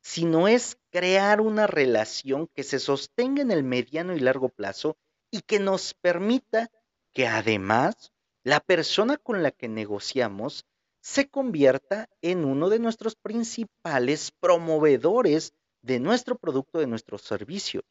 sino 0.00 0.48
es 0.48 0.78
crear 0.88 1.42
una 1.42 1.66
relación 1.66 2.46
que 2.54 2.62
se 2.62 2.78
sostenga 2.78 3.42
en 3.42 3.50
el 3.50 3.62
mediano 3.62 4.16
y 4.16 4.20
largo 4.20 4.48
plazo 4.48 4.96
y 5.30 5.42
que 5.42 5.58
nos 5.58 5.92
permita 5.92 6.70
que 7.12 7.26
además 7.26 8.14
la 8.42 8.60
persona 8.60 9.18
con 9.18 9.42
la 9.42 9.50
que 9.50 9.68
negociamos 9.68 10.64
se 11.02 11.28
convierta 11.28 12.08
en 12.22 12.46
uno 12.46 12.70
de 12.70 12.78
nuestros 12.78 13.14
principales 13.14 14.32
promovedores 14.40 15.52
de 15.82 16.00
nuestro 16.00 16.38
producto, 16.38 16.78
de 16.78 16.86
nuestro 16.86 17.18
servicio. 17.18 17.82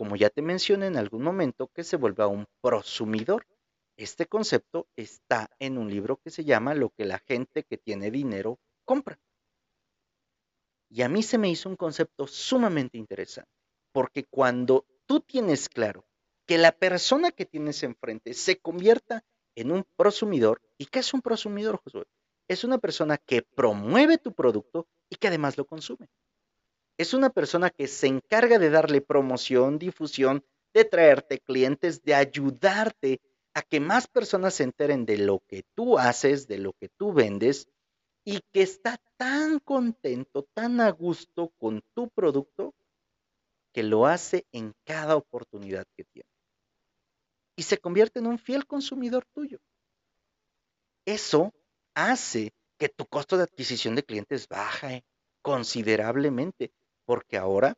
Como 0.00 0.16
ya 0.16 0.30
te 0.30 0.40
mencioné 0.40 0.86
en 0.86 0.96
algún 0.96 1.22
momento, 1.22 1.68
que 1.74 1.84
se 1.84 1.98
vuelva 1.98 2.26
un 2.26 2.46
prosumidor. 2.62 3.46
Este 3.98 4.24
concepto 4.24 4.88
está 4.96 5.50
en 5.58 5.76
un 5.76 5.90
libro 5.90 6.16
que 6.16 6.30
se 6.30 6.42
llama 6.42 6.72
Lo 6.74 6.88
que 6.88 7.04
la 7.04 7.18
gente 7.18 7.64
que 7.64 7.76
tiene 7.76 8.10
dinero 8.10 8.58
compra. 8.86 9.20
Y 10.88 11.02
a 11.02 11.10
mí 11.10 11.22
se 11.22 11.36
me 11.36 11.50
hizo 11.50 11.68
un 11.68 11.76
concepto 11.76 12.26
sumamente 12.26 12.96
interesante, 12.96 13.50
porque 13.92 14.24
cuando 14.24 14.86
tú 15.04 15.20
tienes 15.20 15.68
claro 15.68 16.06
que 16.46 16.56
la 16.56 16.72
persona 16.72 17.30
que 17.30 17.44
tienes 17.44 17.82
enfrente 17.82 18.32
se 18.32 18.58
convierta 18.58 19.22
en 19.54 19.70
un 19.70 19.84
prosumidor, 19.98 20.62
¿y 20.78 20.86
qué 20.86 21.00
es 21.00 21.12
un 21.12 21.20
prosumidor, 21.20 21.78
Josué? 21.84 22.06
Es 22.48 22.64
una 22.64 22.78
persona 22.78 23.18
que 23.18 23.42
promueve 23.42 24.16
tu 24.16 24.32
producto 24.32 24.88
y 25.10 25.16
que 25.16 25.28
además 25.28 25.58
lo 25.58 25.66
consume. 25.66 26.08
Es 27.00 27.14
una 27.14 27.30
persona 27.30 27.70
que 27.70 27.88
se 27.88 28.08
encarga 28.08 28.58
de 28.58 28.68
darle 28.68 29.00
promoción, 29.00 29.78
difusión, 29.78 30.44
de 30.74 30.84
traerte 30.84 31.38
clientes, 31.38 32.02
de 32.02 32.14
ayudarte 32.14 33.22
a 33.54 33.62
que 33.62 33.80
más 33.80 34.06
personas 34.06 34.52
se 34.52 34.64
enteren 34.64 35.06
de 35.06 35.16
lo 35.16 35.42
que 35.48 35.64
tú 35.74 35.98
haces, 35.98 36.46
de 36.46 36.58
lo 36.58 36.74
que 36.74 36.90
tú 36.90 37.14
vendes 37.14 37.70
y 38.22 38.40
que 38.52 38.60
está 38.60 39.00
tan 39.16 39.60
contento, 39.60 40.46
tan 40.52 40.78
a 40.82 40.90
gusto 40.90 41.54
con 41.56 41.82
tu 41.94 42.10
producto 42.10 42.74
que 43.72 43.82
lo 43.82 44.04
hace 44.04 44.46
en 44.52 44.74
cada 44.84 45.16
oportunidad 45.16 45.86
que 45.96 46.04
tiene. 46.04 46.28
Y 47.56 47.62
se 47.62 47.78
convierte 47.78 48.18
en 48.18 48.26
un 48.26 48.38
fiel 48.38 48.66
consumidor 48.66 49.24
tuyo. 49.32 49.58
Eso 51.06 51.54
hace 51.94 52.52
que 52.76 52.90
tu 52.90 53.06
costo 53.06 53.38
de 53.38 53.44
adquisición 53.44 53.94
de 53.94 54.02
clientes 54.02 54.46
baje 54.46 55.02
considerablemente, 55.40 56.74
porque 57.10 57.36
ahora 57.36 57.76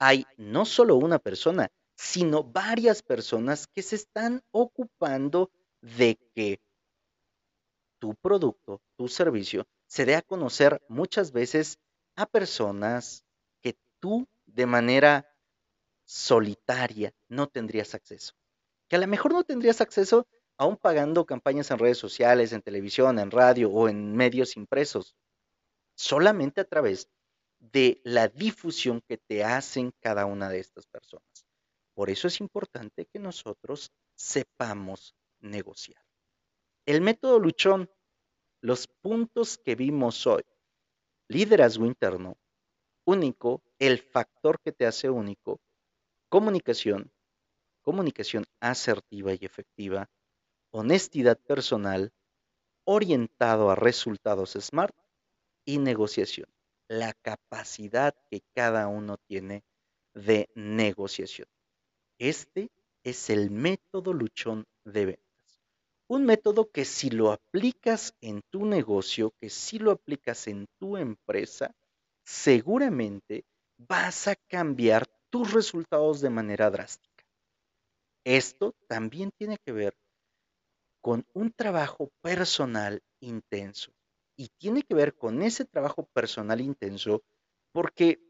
hay 0.00 0.26
no 0.36 0.64
solo 0.64 0.96
una 0.96 1.20
persona, 1.20 1.70
sino 1.94 2.42
varias 2.42 3.04
personas 3.04 3.68
que 3.68 3.82
se 3.82 3.94
están 3.94 4.42
ocupando 4.50 5.52
de 5.80 6.18
que 6.34 6.60
tu 8.00 8.16
producto, 8.16 8.82
tu 8.96 9.06
servicio, 9.06 9.64
se 9.86 10.06
dé 10.06 10.16
a 10.16 10.22
conocer 10.22 10.82
muchas 10.88 11.30
veces 11.30 11.78
a 12.16 12.26
personas 12.26 13.24
que 13.60 13.76
tú 14.00 14.26
de 14.44 14.66
manera 14.66 15.32
solitaria 16.04 17.14
no 17.28 17.46
tendrías 17.46 17.94
acceso. 17.94 18.34
Que 18.88 18.96
a 18.96 18.98
lo 18.98 19.06
mejor 19.06 19.34
no 19.34 19.44
tendrías 19.44 19.80
acceso 19.80 20.26
aún 20.56 20.76
pagando 20.76 21.26
campañas 21.26 21.70
en 21.70 21.78
redes 21.78 21.98
sociales, 21.98 22.52
en 22.52 22.62
televisión, 22.62 23.20
en 23.20 23.30
radio 23.30 23.70
o 23.70 23.88
en 23.88 24.16
medios 24.16 24.56
impresos, 24.56 25.14
solamente 25.94 26.60
a 26.60 26.64
través 26.64 27.08
de 27.60 28.00
la 28.04 28.28
difusión 28.28 29.02
que 29.06 29.18
te 29.18 29.44
hacen 29.44 29.92
cada 30.00 30.26
una 30.26 30.48
de 30.48 30.58
estas 30.58 30.86
personas. 30.86 31.46
Por 31.94 32.10
eso 32.10 32.26
es 32.26 32.40
importante 32.40 33.06
que 33.06 33.18
nosotros 33.18 33.92
sepamos 34.14 35.14
negociar. 35.40 36.02
El 36.86 37.02
método 37.02 37.38
luchón, 37.38 37.90
los 38.60 38.86
puntos 38.86 39.58
que 39.58 39.74
vimos 39.74 40.26
hoy, 40.26 40.42
liderazgo 41.28 41.86
interno, 41.86 42.36
único, 43.04 43.62
el 43.78 43.98
factor 43.98 44.60
que 44.60 44.72
te 44.72 44.86
hace 44.86 45.10
único, 45.10 45.60
comunicación, 46.28 47.12
comunicación 47.82 48.44
asertiva 48.60 49.32
y 49.34 49.38
efectiva, 49.42 50.10
honestidad 50.70 51.38
personal, 51.38 52.12
orientado 52.84 53.70
a 53.70 53.74
resultados 53.74 54.52
SMART 54.52 54.94
y 55.64 55.78
negociación, 55.78 56.48
la 56.90 57.14
capacidad 57.14 58.16
que 58.28 58.42
cada 58.52 58.88
uno 58.88 59.16
tiene 59.16 59.62
de 60.12 60.50
negociación. 60.56 61.46
Este 62.18 62.72
es 63.04 63.30
el 63.30 63.52
método 63.52 64.12
luchón 64.12 64.66
de 64.84 65.06
ventas. 65.06 65.60
Un 66.08 66.26
método 66.26 66.68
que 66.72 66.84
si 66.84 67.08
lo 67.10 67.30
aplicas 67.30 68.16
en 68.20 68.42
tu 68.50 68.66
negocio, 68.66 69.32
que 69.38 69.50
si 69.50 69.78
lo 69.78 69.92
aplicas 69.92 70.48
en 70.48 70.66
tu 70.80 70.96
empresa, 70.96 71.76
seguramente 72.24 73.44
vas 73.78 74.26
a 74.26 74.34
cambiar 74.34 75.06
tus 75.30 75.52
resultados 75.52 76.20
de 76.20 76.30
manera 76.30 76.70
drástica. 76.70 77.24
Esto 78.24 78.74
también 78.88 79.30
tiene 79.38 79.58
que 79.58 79.70
ver 79.70 79.96
con 81.00 81.24
un 81.34 81.52
trabajo 81.52 82.10
personal 82.20 83.00
intenso. 83.20 83.92
Y 84.40 84.48
tiene 84.56 84.82
que 84.82 84.94
ver 84.94 85.14
con 85.16 85.42
ese 85.42 85.66
trabajo 85.66 86.08
personal 86.14 86.62
intenso 86.62 87.22
porque 87.72 88.22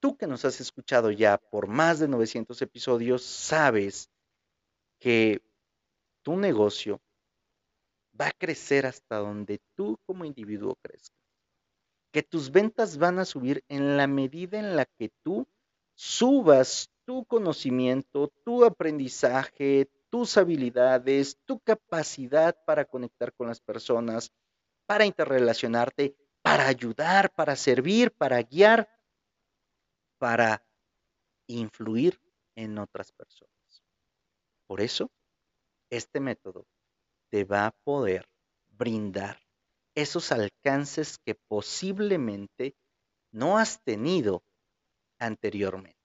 tú 0.00 0.16
que 0.16 0.26
nos 0.26 0.46
has 0.46 0.58
escuchado 0.58 1.10
ya 1.10 1.36
por 1.36 1.66
más 1.66 1.98
de 1.98 2.08
900 2.08 2.62
episodios, 2.62 3.22
sabes 3.22 4.08
que 4.98 5.42
tu 6.22 6.38
negocio 6.38 6.98
va 8.18 8.28
a 8.28 8.32
crecer 8.32 8.86
hasta 8.86 9.18
donde 9.18 9.60
tú 9.74 9.98
como 10.06 10.24
individuo 10.24 10.78
crezcas. 10.80 11.20
Que 12.10 12.22
tus 12.22 12.50
ventas 12.50 12.96
van 12.96 13.18
a 13.18 13.26
subir 13.26 13.62
en 13.68 13.98
la 13.98 14.06
medida 14.06 14.58
en 14.58 14.76
la 14.76 14.86
que 14.86 15.10
tú 15.22 15.46
subas 15.94 16.88
tu 17.04 17.26
conocimiento, 17.26 18.32
tu 18.46 18.64
aprendizaje, 18.64 19.90
tus 20.08 20.38
habilidades, 20.38 21.36
tu 21.44 21.60
capacidad 21.60 22.56
para 22.64 22.86
conectar 22.86 23.34
con 23.34 23.48
las 23.48 23.60
personas, 23.60 24.32
para 24.86 25.04
interrelacionarte, 25.04 26.16
para 26.42 26.66
ayudar, 26.66 27.32
para 27.34 27.56
servir, 27.56 28.12
para 28.12 28.40
guiar 28.42 28.88
para 30.24 30.64
influir 31.48 32.18
en 32.54 32.78
otras 32.78 33.12
personas. 33.12 33.84
Por 34.66 34.80
eso, 34.80 35.10
este 35.90 36.18
método 36.18 36.66
te 37.30 37.44
va 37.44 37.66
a 37.66 37.70
poder 37.84 38.26
brindar 38.68 39.38
esos 39.94 40.32
alcances 40.32 41.18
que 41.18 41.34
posiblemente 41.34 42.74
no 43.32 43.58
has 43.58 43.82
tenido 43.82 44.42
anteriormente. 45.18 46.00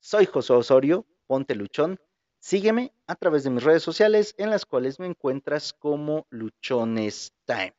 Soy 0.00 0.26
José 0.26 0.54
Osorio, 0.54 1.06
ponte 1.28 1.54
luchón. 1.54 2.00
Sígueme 2.40 2.92
a 3.06 3.14
través 3.16 3.44
de 3.44 3.50
mis 3.50 3.64
redes 3.64 3.82
sociales 3.82 4.34
en 4.38 4.50
las 4.50 4.64
cuales 4.64 5.00
me 5.00 5.06
encuentras 5.06 5.72
como 5.72 6.26
Luchones 6.30 7.32
Time. 7.44 7.74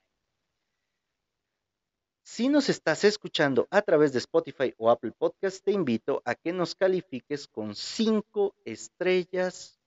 Si 2.24 2.48
nos 2.48 2.70
estás 2.70 3.04
escuchando 3.06 3.68
a 3.72 3.82
través 3.82 4.14
de 4.14 4.20
Spotify 4.20 4.74
o 4.78 4.92
Apple 4.92 5.14
Podcast, 5.18 5.64
te 5.64 5.72
invito 5.72 6.22
a 6.26 6.36
que 6.36 6.54
nos 6.54 6.76
califiques 6.76 7.48
con 7.48 7.74
cinco 7.74 8.54
estrellas 8.66 9.80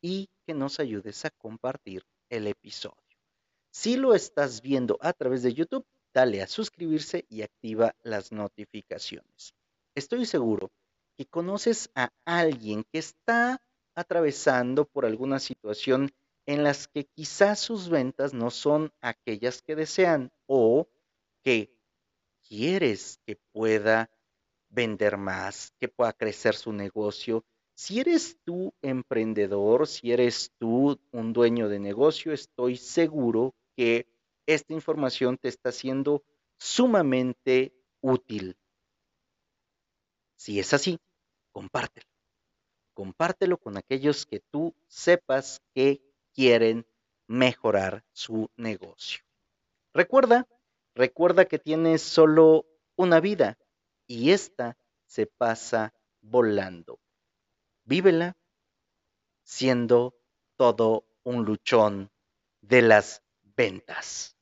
y 0.00 0.28
que 0.46 0.54
nos 0.54 0.78
ayudes 0.78 1.24
a 1.24 1.30
compartir 1.30 2.04
el 2.28 2.46
episodio. 2.46 2.96
Si 3.72 3.96
lo 3.96 4.14
estás 4.14 4.60
viendo 4.62 4.98
a 5.00 5.12
través 5.12 5.42
de 5.42 5.54
YouTube, 5.54 5.84
dale 6.14 6.42
a 6.42 6.46
suscribirse 6.46 7.24
y 7.28 7.42
activa 7.42 7.94
las 8.02 8.32
notificaciones. 8.32 9.54
Estoy 9.94 10.26
seguro 10.26 10.70
que 11.16 11.26
conoces 11.26 11.90
a 11.94 12.12
alguien 12.24 12.84
que 12.84 12.98
está 12.98 13.60
atravesando 14.00 14.84
por 14.84 15.04
alguna 15.06 15.38
situación 15.38 16.10
en 16.46 16.64
las 16.64 16.88
que 16.88 17.04
quizás 17.04 17.60
sus 17.60 17.88
ventas 17.88 18.34
no 18.34 18.50
son 18.50 18.92
aquellas 19.00 19.62
que 19.62 19.76
desean 19.76 20.32
o 20.46 20.88
que 21.42 21.72
quieres 22.46 23.20
que 23.24 23.36
pueda 23.52 24.10
vender 24.68 25.16
más, 25.16 25.72
que 25.78 25.88
pueda 25.88 26.12
crecer 26.12 26.54
su 26.54 26.72
negocio. 26.72 27.44
Si 27.74 28.00
eres 28.00 28.38
tú 28.44 28.74
emprendedor, 28.82 29.86
si 29.86 30.12
eres 30.12 30.52
tú 30.58 30.98
un 31.12 31.32
dueño 31.32 31.68
de 31.68 31.78
negocio, 31.78 32.32
estoy 32.32 32.76
seguro 32.76 33.54
que 33.76 34.06
esta 34.46 34.72
información 34.72 35.38
te 35.38 35.48
está 35.48 35.72
siendo 35.72 36.24
sumamente 36.58 37.72
útil. 38.00 38.56
Si 40.36 40.58
es 40.58 40.72
así, 40.74 40.98
compártelo. 41.52 42.09
Compártelo 43.00 43.56
con 43.56 43.78
aquellos 43.78 44.26
que 44.26 44.40
tú 44.40 44.74
sepas 44.86 45.62
que 45.74 46.02
quieren 46.34 46.86
mejorar 47.26 48.04
su 48.12 48.50
negocio. 48.56 49.20
Recuerda, 49.94 50.46
recuerda 50.94 51.46
que 51.46 51.58
tienes 51.58 52.02
solo 52.02 52.66
una 52.96 53.20
vida 53.20 53.56
y 54.06 54.32
esta 54.32 54.76
se 55.06 55.24
pasa 55.24 55.94
volando. 56.20 57.00
Vívela 57.84 58.36
siendo 59.44 60.14
todo 60.56 61.06
un 61.22 61.46
luchón 61.46 62.10
de 62.60 62.82
las 62.82 63.22
ventas. 63.56 64.36